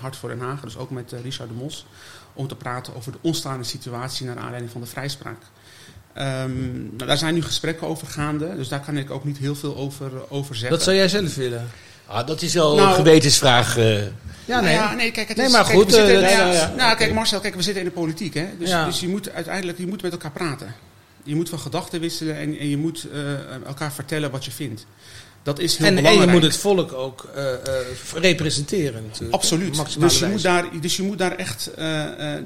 Hart 0.00 0.16
voor 0.16 0.28
Den 0.28 0.40
Haag, 0.40 0.60
dus 0.60 0.76
ook 0.76 0.90
met 0.90 1.12
Richard 1.22 1.48
de 1.48 1.54
Mos, 1.54 1.86
om 2.32 2.48
te 2.48 2.54
praten 2.56 2.94
over 2.96 3.12
de 3.12 3.18
ontstaande 3.20 3.64
situatie 3.64 4.26
naar 4.26 4.38
aanleiding 4.38 4.70
van 4.72 4.80
de 4.80 4.86
vrijspraak. 4.86 5.42
Ehm, 6.12 6.72
nou, 6.72 7.06
daar 7.06 7.18
zijn 7.18 7.34
nu 7.34 7.42
gesprekken 7.42 7.86
over 7.86 8.06
gaande, 8.06 8.56
dus 8.56 8.68
daar 8.68 8.80
kan 8.80 8.96
ik 8.96 9.10
ook 9.10 9.24
niet 9.24 9.38
heel 9.38 9.54
veel 9.54 9.76
over, 9.76 10.30
over 10.30 10.54
zeggen. 10.54 10.76
dat 10.76 10.82
zou 10.82 10.96
jij 10.96 11.08
zelf 11.08 11.34
willen. 11.34 11.68
Ah, 12.08 12.26
dat 12.26 12.42
is 12.42 12.54
wel 12.54 12.74
Nou- 12.76 12.88
een 12.88 12.94
gewetensvraag. 12.94 13.76
eh. 13.76 13.96
Ja, 14.44 14.60
nee. 14.60 14.74
Nou 14.76 14.88
ja, 14.88 14.94
nee, 14.94 15.10
kijk, 15.10 15.28
het 15.28 15.36
Nee, 15.36 15.46
is, 15.46 15.52
maar 15.52 15.64
kijk, 15.64 15.74
goed, 15.76 15.92
zitten- 15.92 16.14
eh, 16.24 16.30
ja, 16.30 16.46
ja, 16.46 16.52
ja. 16.52 16.72
Nou, 16.76 16.96
kijk, 16.96 17.12
Marcel, 17.12 17.40
kijk, 17.40 17.54
we 17.54 17.62
zitten 17.62 17.82
in 17.82 17.88
de 17.88 17.94
politiek, 17.94 18.34
hè. 18.34 18.46
Dus, 18.58 18.68
Ja. 18.68 18.84
dus 18.84 19.00
je 19.00 19.08
moet 19.08 19.30
uiteindelijk 19.30 19.78
je 19.78 19.86
moet 19.86 20.02
met 20.02 20.12
elkaar 20.12 20.30
praten. 20.30 20.74
Je 21.22 21.34
moet 21.34 21.48
van 21.48 21.58
gedachten 21.58 22.00
wisselen 22.00 22.36
en, 22.36 22.58
en 22.58 22.68
je 22.68 22.76
moet 22.76 23.06
eh, 23.12 23.20
elkaar 23.66 23.92
vertellen 23.92 24.30
wat 24.30 24.44
je 24.44 24.50
vindt. 24.50 24.86
Dat 25.48 25.58
is 25.58 25.76
heel 25.76 25.86
En, 25.86 26.04
en 26.04 26.20
je 26.20 26.26
moet 26.26 26.42
het 26.42 26.56
volk 26.56 26.92
ook 26.92 27.28
eh, 27.34 27.52
eh, 27.52 27.58
representeren 28.14 29.02
natuurlijk. 29.06 29.34
Absoluut. 29.34 29.76
Maximale 29.76 30.10
Dus 30.10 30.18
je, 30.18 30.26
moet 30.26 30.42
daar, 30.42 30.64
dus 30.80 30.96
je 30.96 31.02
moet 31.02 31.18
daar 31.18 31.36
echt, 31.36 31.70
eh, 31.74 32.34
eh, 32.34 32.42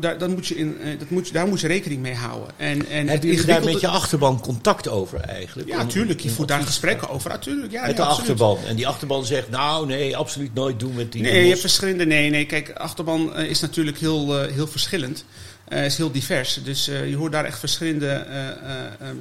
daar, 0.00 0.18
daar, 0.18 0.30
moet 0.30 0.46
je 0.46 0.56
in, 0.56 0.76
dat 0.98 1.10
moet 1.10 1.26
je, 1.26 1.32
daar 1.32 1.46
moet 1.46 1.60
je 1.60 1.66
rekening 1.66 2.02
mee 2.02 2.14
houden. 2.14 2.48
En, 2.56 2.88
en 2.88 3.08
Hebben 3.08 3.28
jullie 3.28 3.44
daar 3.44 3.64
met 3.64 3.80
je 3.80 3.88
achterban 3.88 4.40
contact 4.40 4.88
over 4.88 5.20
eigenlijk? 5.20 5.68
Ja, 5.68 5.80
Om- 5.80 5.88
tuurlijk. 5.88 6.20
Je 6.20 6.30
voert 6.30 6.48
daar 6.48 6.62
gesprekken 6.62 7.08
over. 7.08 7.30
Natuurlijk, 7.30 7.72
ja, 7.72 7.78
vragen? 7.78 7.88
Met 7.88 7.96
ja, 7.96 8.04
de 8.04 8.10
absoluut. 8.10 8.40
achterban. 8.40 8.58
En 8.68 8.76
die 8.76 8.86
achterban 8.86 9.24
zegt, 9.24 9.50
nou 9.50 9.86
nee, 9.86 10.16
absoluut 10.16 10.54
nooit 10.54 10.80
doen 10.80 10.94
met 10.94 11.12
die 11.12 11.22
Nee, 11.22 11.42
je 11.42 11.48
hebt 11.48 11.60
verschillende. 11.60 12.06
Nee, 12.06 12.30
nee. 12.30 12.46
Kijk, 12.46 12.70
achterban 12.70 13.36
is 13.36 13.60
natuurlijk 13.60 13.98
heel, 13.98 14.42
heel 14.42 14.66
verschillend. 14.66 15.24
Eh 15.64 15.84
is 15.84 15.96
heel 15.96 16.10
divers. 16.10 16.60
Dus 16.64 16.88
eh, 16.88 17.08
je 17.08 17.16
hoort 17.16 17.32
daar 17.32 17.44
echt 17.44 17.58
verschillende 17.58 18.08
eh, 18.08 18.48
eh, 18.48 18.56
ehm, 19.00 19.16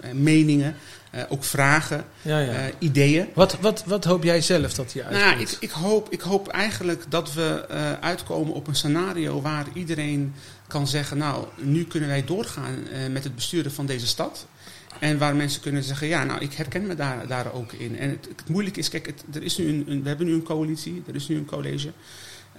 ehm, 0.00 0.22
meningen, 0.22 0.76
eh, 1.10 1.22
ook 1.28 1.44
vragen, 1.44 2.04
Ja, 2.22 2.38
ja. 2.38 2.52
eh, 2.52 2.64
ideeën. 2.78 3.26
Wat, 3.34 3.58
wat, 3.60 3.84
wat 3.86 4.04
hoop 4.04 4.22
jij 4.24 4.40
zelf 4.40 4.74
dat 4.74 4.92
hier 4.92 5.02
Nou, 5.10 5.14
uitkomt? 5.14 5.52
ik, 5.52 5.56
ik, 5.60 5.70
hoop, 5.70 6.12
ik 6.12 6.20
hoop 6.20 6.48
eigenlijk 6.48 7.04
dat 7.08 7.32
we 7.32 7.64
eh, 7.68 7.92
uitkomen 8.00 8.54
op 8.54 8.66
een 8.66 8.74
scenario 8.74 9.40
waar 9.40 9.66
iedereen 9.72 10.34
kan 10.66 10.86
zeggen: 10.86 11.18
Nou, 11.18 11.46
nu 11.56 11.84
kunnen 11.84 12.08
wij 12.08 12.24
doorgaan 12.24 12.78
met 13.10 13.24
het 13.24 13.34
besturen 13.34 13.72
van 13.72 13.86
deze 13.86 14.06
stad. 14.06 14.46
En 14.98 15.18
waar 15.18 15.36
mensen 15.36 15.60
kunnen 15.60 15.82
zeggen: 15.82 16.06
Ja, 16.06 16.24
nou, 16.24 16.40
ik 16.40 16.52
herken 16.52 16.86
me 16.86 16.94
daar, 16.94 17.26
daar 17.26 17.52
ook 17.52 17.72
in. 17.72 17.98
En 17.98 18.10
het, 18.10 18.28
het 18.36 18.48
moeilijke 18.48 18.78
is: 18.78 18.88
kijk, 18.88 19.06
het, 19.06 19.22
er 19.36 19.42
is 19.42 19.56
nu 19.58 19.68
een, 19.68 19.84
een- 19.88 20.02
we 20.02 20.08
hebben 20.08 20.26
nu 20.26 20.32
een 20.32 20.42
coalitie, 20.42 21.02
er 21.06 21.14
is 21.14 21.28
nu 21.28 21.36
een 21.36 21.44
college. 21.46 21.88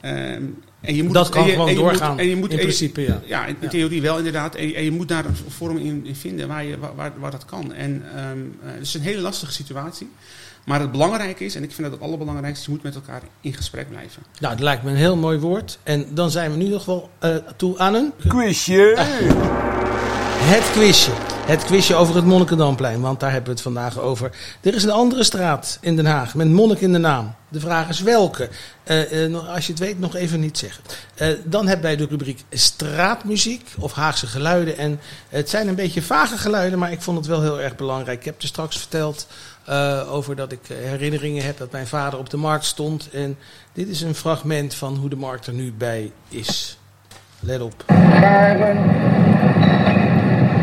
Ehm, 0.01 0.43
en 0.81 0.95
je 0.95 1.03
moet, 1.03 1.13
dat 1.13 1.29
kan 1.29 1.41
en 1.41 1.47
je- 1.47 1.53
gewoon 1.53 1.67
en 1.67 1.73
je 1.73 1.79
moet- 1.79 1.89
doorgaan, 1.89 2.19
en 2.19 2.27
je 2.27 2.35
moet- 2.35 2.51
in 2.51 2.57
principe, 2.59 3.01
ja. 3.01 3.21
ja, 3.25 3.45
in, 3.45 3.55
theorie 3.69 4.01
wel 4.01 4.17
inderdaad. 4.17 4.55
En, 4.55 4.73
en 4.73 4.83
je 4.83 4.91
moet 4.91 5.07
daar 5.07 5.25
een 5.25 5.35
vorm 5.47 5.77
in, 5.77 6.05
in 6.05 6.15
vinden 6.15 6.47
waar, 6.47 6.63
je, 6.65 6.77
waar, 6.79 6.95
waar, 6.95 7.11
waar 7.19 7.31
dat 7.31 7.45
kan. 7.45 7.73
En 7.73 8.03
ehm, 8.15 8.19
eh, 8.65 8.73
het 8.73 8.81
is 8.81 8.93
een 8.93 9.01
hele 9.01 9.21
lastige 9.21 9.51
situatie. 9.51 10.09
Maar 10.65 10.79
het 10.79 10.91
belangrijke 10.91 11.45
is, 11.45 11.55
en 11.55 11.63
ik 11.63 11.71
vind 11.71 11.81
dat 11.89 11.91
het 11.99 12.01
allerbelangrijkste, 12.07 12.65
je 12.65 12.71
moet 12.71 12.83
met 12.83 12.95
elkaar 12.95 13.21
in 13.41 13.53
gesprek 13.53 13.89
blijven. 13.89 14.21
Nou, 14.39 14.53
dat 14.55 14.63
lijkt 14.63 14.83
me 14.83 14.89
een 14.89 14.95
heel 14.95 15.15
mooi 15.15 15.37
woord. 15.39 15.79
En 15.83 16.05
dan 16.13 16.31
zijn 16.31 16.51
we 16.51 16.57
nu 16.57 16.67
nog 16.67 16.85
wel 16.85 17.09
eh, 17.19 17.35
toe 17.57 17.77
aan 17.77 17.93
een... 17.93 18.11
Quizje. 18.27 18.93
Het 20.51 20.71
quizje. 20.71 21.11
Het 21.49 21.63
quizje 21.63 21.95
over 21.95 22.15
het 22.15 22.25
Monnikendamplein, 22.25 23.01
want 23.01 23.19
daar 23.19 23.31
hebben 23.31 23.49
we 23.49 23.55
het 23.55 23.63
vandaag 23.63 23.99
over. 23.99 24.31
Er 24.61 24.75
is 24.75 24.83
een 24.83 24.91
andere 24.91 25.23
straat 25.23 25.77
in 25.81 25.95
Den 25.95 26.05
Haag 26.05 26.35
met 26.35 26.49
monnik 26.49 26.79
in 26.79 26.91
de 26.91 26.97
naam. 26.97 27.35
De 27.47 27.59
vraag 27.59 27.89
is 27.89 28.01
welke. 28.01 28.49
Eh, 28.83 29.25
eh, 29.25 29.53
als 29.53 29.65
je 29.65 29.71
het 29.71 29.81
weet, 29.81 29.99
nog 29.99 30.15
even 30.15 30.39
niet 30.39 30.57
zeggen. 30.57 30.83
Eh, 31.15 31.27
dan 31.43 31.67
hebben 31.67 31.85
wij 31.85 31.95
de 31.95 32.05
rubriek 32.09 32.43
straatmuziek 32.49 33.67
of 33.79 33.93
Haagse 33.93 34.27
geluiden. 34.27 34.77
En 34.77 34.99
het 35.29 35.49
zijn 35.49 35.67
een 35.67 35.75
beetje 35.75 36.01
vage 36.01 36.37
geluiden, 36.37 36.79
maar 36.79 36.91
ik 36.91 37.01
vond 37.01 37.17
het 37.17 37.27
wel 37.27 37.41
heel 37.41 37.61
erg 37.61 37.75
belangrijk. 37.75 38.19
Ik 38.19 38.25
heb 38.25 38.41
er 38.41 38.47
straks 38.47 38.77
verteld 38.77 39.27
over 40.09 40.35
dat 40.35 40.51
ik 40.51 40.59
herinneringen 40.67 41.45
heb 41.45 41.57
dat 41.57 41.71
mijn 41.71 41.87
vader 41.87 42.19
op 42.19 42.29
de 42.29 42.37
markt 42.37 42.65
stond. 42.65 43.09
En 43.09 43.37
dit 43.73 43.87
is 43.87 44.01
een 44.01 44.15
fragment 44.15 44.75
van 44.75 44.95
hoe 44.95 45.09
de 45.09 45.15
markt 45.15 45.47
er 45.47 45.53
nu 45.53 45.73
bij 45.73 46.11
is. 46.27 46.77
Let 47.39 47.61
op. 47.61 47.85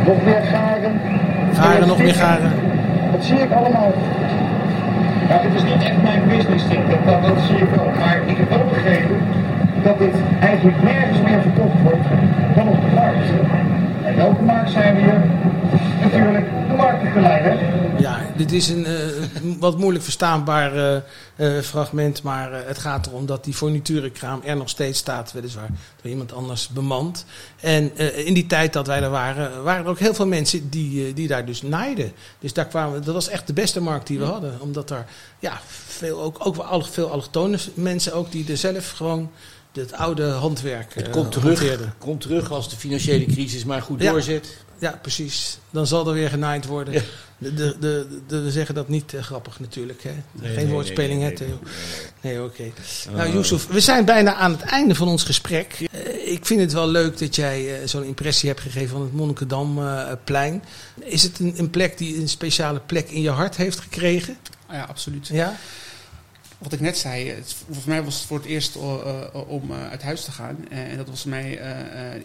Nog 0.06 0.24
meer 0.24 0.42
garen. 0.42 1.00
Garen, 1.54 1.88
nog 1.88 1.98
meer 1.98 2.14
garen. 2.14 2.52
Dat 3.12 3.24
zie 3.24 3.38
ik 3.38 3.52
allemaal. 3.52 3.92
Ja, 5.28 5.38
dit 5.42 5.54
is 5.54 5.62
niet 5.62 5.82
echt 5.82 6.02
mijn 6.02 6.22
business 6.28 6.64
tip, 6.68 6.90
dat, 6.90 7.04
dat, 7.06 7.22
dat 7.22 7.44
zie 7.46 7.56
ik 7.56 7.68
wel. 7.74 7.90
Maar 7.98 8.20
ik 8.26 8.36
heb 8.36 8.48
wel 8.48 8.64
begrepen 8.68 9.16
dat 9.82 9.98
dit 9.98 10.14
eigenlijk 10.40 10.82
nergens 10.82 11.20
meer 11.20 11.40
verkocht 11.40 11.80
wordt 11.82 12.06
dan 12.54 12.68
op 12.68 12.80
de 12.82 12.95
markt. 13.12 13.30
En 14.04 14.16
welke 14.16 14.42
markt 14.42 14.70
zijn 14.70 14.94
we 14.94 15.00
hier? 15.00 15.24
Natuurlijk 16.00 16.46
de 16.68 16.74
marktgeleider. 16.76 17.58
Ja, 18.00 18.20
dit 18.36 18.52
is 18.52 18.68
een 18.68 18.86
eh, 18.86 18.94
wat 19.58 19.78
moeilijk 19.78 20.04
verstaanbaar 20.04 20.76
eh, 20.76 20.96
eh, 21.36 21.62
fragment, 21.62 22.22
maar 22.22 22.52
eh, 22.52 22.66
het 22.66 22.78
gaat 22.78 23.06
erom 23.06 23.26
dat 23.26 23.44
die 23.44 23.54
forniturenkraam 23.54 24.40
er 24.44 24.56
nog 24.56 24.68
steeds 24.68 24.98
staat, 24.98 25.32
weliswaar 25.32 25.68
door 26.02 26.10
iemand 26.10 26.32
anders 26.32 26.68
bemand. 26.68 27.24
En 27.60 27.96
eh, 27.96 28.26
in 28.26 28.34
die 28.34 28.46
tijd 28.46 28.72
dat 28.72 28.86
wij 28.86 29.02
er 29.02 29.10
waren, 29.10 29.62
waren 29.62 29.84
er 29.84 29.90
ook 29.90 29.98
heel 29.98 30.14
veel 30.14 30.26
mensen 30.26 30.70
die, 30.70 31.12
die 31.12 31.28
daar 31.28 31.44
dus 31.44 31.62
naaiden. 31.62 32.12
Dus 32.38 32.52
daar 32.52 32.66
kwamen, 32.66 33.04
dat 33.04 33.14
was 33.14 33.28
echt 33.28 33.46
de 33.46 33.52
beste 33.52 33.80
markt 33.80 34.06
die 34.06 34.18
we 34.18 34.24
hadden, 34.24 34.60
omdat 34.60 34.90
er 34.90 35.06
ja, 35.38 35.60
veel, 35.86 36.22
ook, 36.22 36.46
ook 36.70 36.86
veel 36.86 37.10
allochtone 37.10 37.58
mensen 37.74 38.14
ook 38.14 38.32
die 38.32 38.50
er 38.50 38.56
zelf 38.56 38.90
gewoon 38.90 39.30
het 39.76 39.92
oude 39.92 40.24
handwerk 40.30 40.94
Het 40.94 41.06
eh, 41.06 41.12
komt 41.12 41.32
terug, 41.32 41.80
komt 41.98 42.20
terug 42.20 42.50
als 42.50 42.70
de 42.70 42.76
financiële 42.76 43.24
crisis 43.24 43.64
maar 43.64 43.82
goed 43.82 44.02
Ja. 44.02 44.12
doorzet. 44.12 44.56
Ja, 44.78 44.98
precies. 45.02 45.58
Dan 45.70 45.86
zal 45.86 46.06
er 46.08 46.12
weer 46.14 46.28
genaaid 46.28 46.66
worden. 46.66 46.94
Ja. 46.94 47.00
De, 47.38 47.54
de, 47.54 47.76
de, 47.80 48.06
de- 48.26 48.40
we 48.42 48.50
zeggen 48.50 48.74
dat 48.74 48.88
niet 48.88 49.14
eh, 49.14 49.22
grappig 49.22 49.60
natuurlijk. 49.60 50.02
Hè? 50.02 50.10
Nee, 50.32 50.54
Geen 50.54 50.64
nee, 50.64 50.72
woordspeling, 50.72 51.20
nee, 51.20 51.28
hè, 51.32 51.38
nee, 51.38 51.48
Theo? 51.48 51.58
nee, 52.20 52.34
Nee, 52.34 52.42
oké. 52.44 52.62
nee. 52.62 52.72
Nou. 53.16 53.32
Yusuf, 53.32 53.66
we 53.66 53.80
zijn 53.80 54.04
bijna 54.04 54.34
aan 54.34 54.50
het 54.52 54.60
einde 54.60 54.94
van 54.94 55.08
ons 55.08 55.22
gesprek. 55.24 55.76
Eh, 55.92 56.32
ik 56.32 56.46
vind 56.46 56.60
het 56.60 56.72
wel 56.72 56.88
leuk 56.88 57.18
dat 57.18 57.34
jij 57.36 57.80
eh, 57.80 57.86
zo'n 57.88 58.04
impressie 58.04 58.48
hebt 58.48 58.60
gegeven 58.60 58.88
van 58.88 59.00
het 59.00 59.12
Monnikendamplein. 59.12 60.62
Is 61.04 61.22
het 61.22 61.38
een, 61.38 61.54
een 61.56 61.70
plek 61.70 61.98
die 61.98 62.20
een 62.20 62.28
speciale 62.28 62.80
plek 62.86 63.10
in 63.10 63.22
je 63.22 63.30
hart 63.30 63.56
heeft 63.56 63.78
gekregen? 63.80 64.36
Ja, 64.70 64.82
absoluut. 64.84 65.26
Ja? 65.26 65.56
Wat 66.58 66.72
ik 66.72 66.80
net 66.80 66.98
zei, 66.98 67.28
het, 67.28 67.56
voor 67.70 67.82
mij 67.86 68.02
was 68.02 68.14
het 68.14 68.24
voor 68.24 68.36
het 68.36 68.46
eerst 68.46 68.76
eh, 68.76 68.82
eh, 68.82 69.48
om 69.48 69.70
eh, 69.70 69.88
uit 69.90 70.02
huis 70.02 70.24
te 70.24 70.32
gaan. 70.32 70.68
En 70.68 70.96
dat 70.96 71.08
was 71.08 71.20
voor 71.20 71.30
mij 71.30 71.58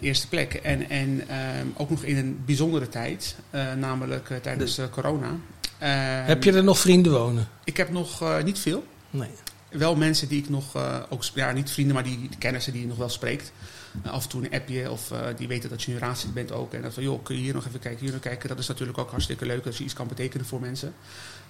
eerste 0.00 0.28
plek. 0.28 0.54
En, 0.54 0.90
en 0.90 1.28
ehm, 1.28 1.66
ook 1.74 1.90
nog 1.90 2.02
in 2.02 2.16
een 2.16 2.42
bijzondere 2.46 2.88
tijd, 2.88 3.36
namelijk 3.76 4.30
tijdens 4.42 4.80
corona. 4.90 5.36
Ehm, 5.78 6.24
Heb 6.24 6.44
je 6.44 6.52
er 6.52 6.64
nog 6.64 6.78
vrienden 6.78 7.12
wonen? 7.12 7.48
Ik 7.64 7.76
heb 7.76 7.90
nog 7.90 8.42
niet 8.44 8.58
veel. 8.58 8.84
Nee. 9.10 9.30
Wel 9.70 9.96
mensen 9.96 10.28
die 10.28 10.42
ik 10.42 10.48
nog, 10.48 10.76
ook, 11.08 11.24
ja, 11.34 11.52
niet 11.52 11.70
vrienden, 11.70 11.94
maar 11.94 12.04
die, 12.04 12.18
die 12.18 12.38
kennissen 12.38 12.72
die 12.72 12.82
je 12.82 12.88
nog 12.88 12.96
wel 12.96 13.08
spreekt. 13.08 13.52
Eh, 14.02 14.12
af 14.12 14.22
en 14.22 14.28
toe 14.28 14.44
een 14.44 14.52
appje 14.52 14.90
of 14.90 15.10
eh, 15.10 15.18
die 15.36 15.48
weten 15.48 15.70
dat 15.70 15.82
je 15.82 15.92
nu 15.92 15.98
raadslid 15.98 16.34
bent 16.34 16.52
ook. 16.52 16.72
En 16.72 16.82
dat 16.82 16.94
van, 16.94 17.02
joh, 17.02 17.22
kun 17.22 17.36
je 17.36 17.42
hier 17.42 17.54
nog 17.54 17.66
even 17.66 17.80
kijken, 17.80 18.00
hier 18.00 18.12
nog 18.12 18.20
kijken. 18.20 18.48
Dat 18.48 18.58
is 18.58 18.68
natuurlijk 18.68 18.98
ook 18.98 19.10
hartstikke 19.10 19.46
leuk 19.46 19.66
als 19.66 19.78
je 19.78 19.84
iets 19.84 19.94
kan 19.94 20.08
betekenen 20.08 20.46
voor 20.46 20.60
mensen. 20.60 20.94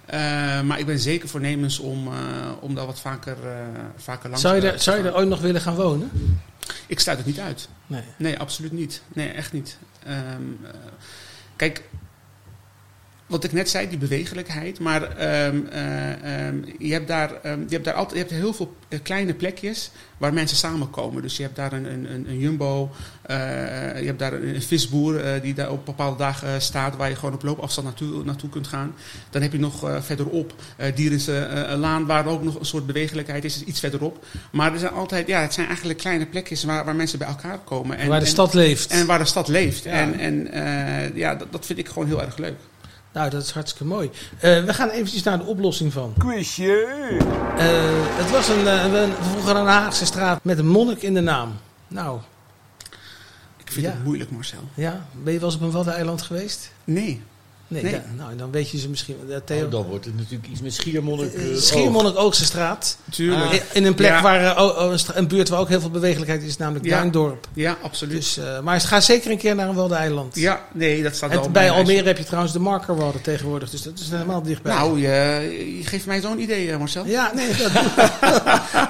Eh, 0.05 0.61
maar 0.61 0.79
ik 0.79 0.85
ben 0.85 0.99
zeker 0.99 1.29
voornemens 1.29 1.79
om, 1.79 2.07
eh, 2.07 2.13
om 2.59 2.75
daar 2.75 2.85
wat 2.85 2.99
vaker, 2.99 3.37
eh, 3.47 3.57
vaker 3.95 4.29
langs 4.29 4.41
Zou 4.41 4.55
je, 4.55 4.61
te 4.61 4.67
er, 4.67 4.79
zou 4.79 4.97
je 4.97 5.03
gaan. 5.03 5.11
er 5.11 5.17
ooit 5.17 5.27
nog 5.29 5.41
willen 5.41 5.61
gaan 5.61 5.75
wonen? 5.75 6.11
Ik 6.87 6.99
sluit 6.99 7.17
het 7.17 7.27
niet 7.27 7.39
uit. 7.39 7.69
Nee. 7.87 8.03
Nee, 8.17 8.39
absoluut 8.39 8.71
niet. 8.71 9.01
Nee, 9.13 9.29
echt 9.29 9.53
niet. 9.53 9.77
Ehm, 10.03 10.15
eh, 10.63 10.71
kijk, 11.55 11.83
wat 13.33 13.43
ik 13.43 13.51
net 13.51 13.69
zei, 13.69 13.89
die 13.89 13.97
bewegelijkheid. 13.97 14.79
Maar 14.79 15.01
ehm, 15.01 15.61
eh, 15.71 16.47
ehm, 16.47 16.55
je, 16.77 16.93
hebt 16.93 17.07
daar, 17.07 17.33
ehm, 17.41 17.59
je, 17.59 17.73
hebt 17.73 17.85
daar 17.85 17.93
altijd, 17.93 18.13
je 18.13 18.25
hebt 18.25 18.41
heel 18.41 18.53
veel 18.53 18.75
eh, 18.87 18.99
kleine 19.03 19.33
plekjes 19.33 19.91
waar 20.17 20.33
mensen 20.33 20.57
samenkomen. 20.57 21.21
Dus 21.21 21.37
je 21.37 21.43
hebt 21.43 21.55
daar 21.55 21.73
een, 21.73 21.85
een, 21.85 22.25
een, 22.27 22.37
jumbo, 22.37 22.91
eh, 23.21 23.35
je 23.99 24.05
hebt 24.05 24.19
daar 24.19 24.33
een, 24.33 24.61
visboer 24.61 25.21
die 25.41 25.53
daar 25.53 25.71
op 25.71 25.85
bepaalde 25.85 26.17
dagen 26.17 26.61
staat... 26.61 26.95
waar 26.95 27.09
je 27.09 27.15
gewoon 27.15 27.33
op 27.33 27.43
loopafstand 27.43 27.87
naartoe, 27.87 28.23
naartoe 28.23 28.49
kunt 28.49 28.67
gaan. 28.67 28.95
Dan 29.29 29.41
heb 29.41 29.51
je 29.51 29.59
nog 29.59 29.91
verderop 29.99 30.53
Dierense 30.95 31.65
Laan, 31.77 32.05
waar 32.05 32.25
ook 32.25 32.43
nog 32.43 32.59
een 32.59 32.65
soort 32.65 32.85
bewegelijkheid 32.85 33.43
is. 33.43 33.63
iets 33.63 33.79
verderop. 33.79 34.25
Maar 34.51 34.73
er 34.73 34.79
zijn 34.79 34.93
altijd, 34.93 35.27
ja, 35.27 35.41
het 35.41 35.53
zijn 35.53 35.67
eigenlijk 35.67 35.99
kleine 35.99 36.25
plekjes 36.25 36.63
waar, 36.63 36.85
waar 36.85 36.95
mensen 36.95 37.19
bij 37.19 37.27
elkaar 37.27 37.59
komen. 37.59 37.97
En, 37.97 38.07
waar 38.07 38.19
de 38.19 38.25
en- 38.25 38.31
stad 38.31 38.53
leeft. 38.53 38.91
en 38.91 39.05
waar 39.05 39.19
de 39.19 39.25
stad 39.25 39.47
leeft. 39.47 39.83
Ja. 39.83 39.91
En, 39.91 40.19
en 40.19 41.11
ja, 41.15 41.35
dat, 41.35 41.51
dat 41.51 41.65
vind 41.65 41.79
ik 41.79 41.87
gewoon 41.87 42.07
heel 42.07 42.21
erg 42.21 42.37
leuk. 42.37 42.57
Nou, 43.13 43.29
dat 43.29 43.43
is 43.43 43.51
hartstikke 43.51 43.85
mooi. 43.85 44.09
Eh, 44.39 44.63
we 44.63 44.73
gaan 44.73 44.89
eventjes 44.89 45.23
naar 45.23 45.37
de 45.37 45.43
oplossing 45.43 45.93
van. 45.93 46.13
Quizje! 46.17 46.85
Eh, 47.57 47.67
het 48.23 48.31
was 48.31 48.47
een, 48.49 48.67
eh, 48.67 49.01
een, 49.01 49.13
vroeger 49.31 49.55
een 49.55 49.65
Haagse 49.65 50.05
straat 50.05 50.43
met 50.43 50.57
een 50.57 50.67
monnik 50.67 51.01
in 51.01 51.13
de 51.13 51.19
naam. 51.21 51.53
Nou, 51.87 52.19
Ik 53.57 53.71
vind 53.71 53.85
Ja. 53.85 53.91
het 53.91 54.03
moeilijk, 54.03 54.31
Marcel. 54.31 54.59
ja. 54.73 55.05
Ben 55.23 55.33
je 55.33 55.39
wel 55.39 55.47
eens 55.49 55.57
op 55.57 55.63
een 55.63 55.71
waddeneiland 55.71 56.21
geweest? 56.21 56.71
Nee. 56.83 57.21
Nee. 57.73 57.83
Nee. 57.83 57.91
da- 57.91 58.23
nou, 58.23 58.35
dan 58.35 58.51
weet 58.51 58.69
je 58.69 58.77
ze 58.79 58.89
misschien. 58.89 59.15
eh, 59.29 59.35
Theo. 59.45 59.65
Oh, 59.65 59.71
dan 59.71 59.83
wordt 59.83 60.05
het 60.05 60.17
natuurlijk 60.17 60.47
iets 60.51 60.61
met 60.61 60.73
Schiermonnik. 60.73 61.33
Eh, 61.33 61.51
eh, 61.51 61.57
Schiermonnik 61.57 62.17
Oogse 62.17 62.45
straat. 62.45 62.97
Tuurlijk. 63.11 63.51
In, 63.51 63.61
in 63.73 63.85
een 63.85 63.93
plek 63.95 64.09
Ja. 64.09 64.21
waar 64.21 64.61
oh, 64.63 64.77
oh, 64.85 64.93
een, 65.13 65.27
buurt 65.27 65.49
waar 65.49 65.59
ook 65.59 65.69
heel 65.69 65.79
veel 65.79 65.89
bewegelijkheid 65.89 66.43
is, 66.43 66.57
namelijk 66.57 66.85
Ja. 66.85 66.95
Duindorp. 66.95 67.47
Ja, 67.53 67.77
absoluut. 67.81 68.15
Dus, 68.15 68.37
eh, 68.37 68.59
maar 68.59 68.81
ga 68.81 68.99
zeker 69.01 69.31
een 69.31 69.37
keer 69.37 69.55
naar 69.55 69.67
een 69.69 69.75
waddeneiland. 69.75 70.35
ja, 70.35 70.61
nee, 70.73 71.03
dat 71.03 71.15
staat 71.15 71.31
En 71.31 71.39
op 71.39 71.53
bij 71.53 71.71
Almere 71.71 72.07
heb 72.07 72.17
je 72.17 72.23
trouwens 72.23 72.53
de 72.53 72.59
markerwadden 72.59 73.21
tegenwoordig, 73.21 73.69
dus 73.69 73.81
dat 73.81 73.99
is 73.99 74.09
helemaal 74.09 74.41
dichtbij. 74.41 74.73
Nou, 74.73 74.99
je, 74.99 75.77
je 75.79 75.85
geeft 75.87 76.05
mij 76.05 76.21
zo'n 76.21 76.39
idee, 76.39 76.77
Marcel. 76.77 77.05
Ja, 77.05 77.31
nee, 77.35 77.47
dat, 77.55 77.71
doen- 77.73 77.91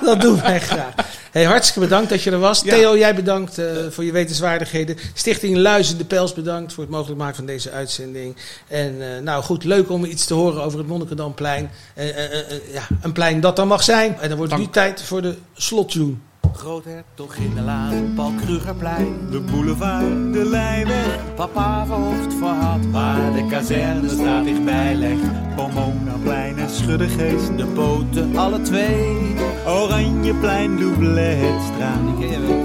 dat 0.07 0.21
doen 0.21 0.41
wij 0.41 0.59
graag. 0.59 0.93
Hey, 1.31 1.43
hartstikke 1.43 1.79
bedankt 1.79 2.09
dat 2.09 2.21
je 2.23 2.31
er 2.31 2.39
was. 2.39 2.61
Ja. 2.61 2.75
Theo, 2.75 2.97
jij 2.97 3.15
bedankt 3.15 3.57
eh, 3.57 3.65
voor 3.89 4.03
je 4.03 4.11
wetenswaardigheden. 4.11 4.97
Stichting 5.13 5.57
Luizen 5.57 5.97
de 5.97 6.05
Pels 6.05 6.33
bedankt 6.33 6.73
voor 6.73 6.83
het 6.83 6.91
mogelijk 6.91 7.19
maken 7.19 7.35
van 7.35 7.45
deze 7.45 7.71
uitzending. 7.71 8.35
En 8.73 9.15
eh, 9.15 9.21
nou 9.23 9.43
goed, 9.43 9.63
leuk 9.63 9.89
om 9.89 10.05
iets 10.05 10.25
te 10.25 10.33
horen 10.33 10.63
over 10.63 10.77
het 10.77 10.87
Monnikendamplein. 10.87 11.69
Eh, 11.93 12.09
eh, 12.09 12.17
eh, 12.17 12.39
eh, 12.39 12.73
ja, 12.73 12.81
een 13.01 13.11
plein 13.11 13.39
dat 13.39 13.59
er 13.59 13.67
mag 13.67 13.83
zijn. 13.83 14.17
En 14.19 14.27
dan 14.29 14.37
wordt 14.37 14.51
het 14.51 14.61
nu 14.61 14.67
tijd 14.67 15.01
voor 15.01 15.21
de 15.21 15.37
slottune. 15.53 16.13
Groothertog 16.53 17.35
in 17.35 17.53
de 17.55 17.61
laan, 17.61 18.13
Paul 18.15 18.31
Krugerplein. 18.45 19.27
De 19.31 19.39
boulevard, 19.39 20.33
de 20.33 20.45
Lijnweg, 20.45 21.17
Papa 21.35 21.85
verhoofd 21.85 22.33
voor 22.33 22.47
had, 22.47 22.85
waar 22.91 23.33
de 23.33 23.47
kazerne 23.49 24.09
staat 24.09 24.43
dichtbij 24.43 24.95
legt. 24.95 25.55
Pomonaplein 25.55 26.57
en 26.57 26.69
Schuddegeest. 26.69 27.57
De 27.57 27.65
poten, 27.65 28.37
alle 28.37 28.61
twee. 28.61 29.35
Oranjeplein, 29.67 30.77
Doubletstraat. 30.77 31.99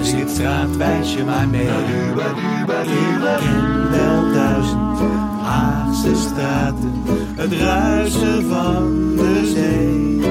Schitstraat, 0.03 0.77
wijs 0.77 1.15
je 1.15 1.25
maar 1.25 1.49
mee. 1.49 1.67
Ik 1.67 1.75
ken 2.67 3.21
wel 3.91 4.33
duizend 4.33 4.48
Haagse 5.49 6.15
straten, 6.17 7.03
het 7.37 7.53
ruisen 7.53 8.49
van 8.49 9.17
de 9.17 9.53
zee. 9.55 10.31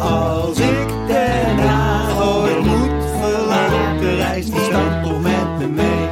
Als 0.00 0.58
ik 0.58 0.88
Den 1.06 1.58
Haag 1.58 2.28
ooit 2.28 2.64
moet 2.64 3.04
verlaten, 3.20 4.16
reis 4.16 4.50
die 4.50 4.60
stad 4.60 5.02
toch 5.02 5.22
met 5.22 5.58
me 5.58 5.66
mee. 5.66 6.08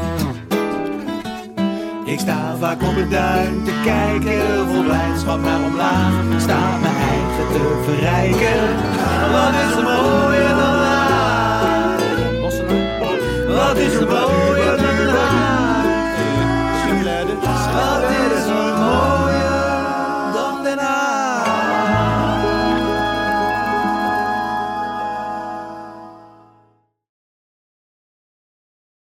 Ik 2.05 2.19
sta 2.19 2.57
vaak 2.61 2.83
op 2.83 2.97
het 2.97 3.11
duin 3.11 3.63
te 3.65 3.73
kijken, 3.85 4.69
vol 4.73 4.83
blijdschap 4.83 5.43
naar 5.43 5.63
omlaag. 5.65 6.13
Sta 6.39 6.79
mijn 6.81 6.97
eigen 6.97 7.47
te 7.53 7.83
verrijken, 7.85 8.61
wat 9.33 9.55
is 9.65 9.77
er 9.77 9.83
mooier 9.83 10.49
dan 10.49 10.75
laag? 10.75 11.99
Wat 13.49 13.77
is 13.77 13.95
er? 13.95 14.24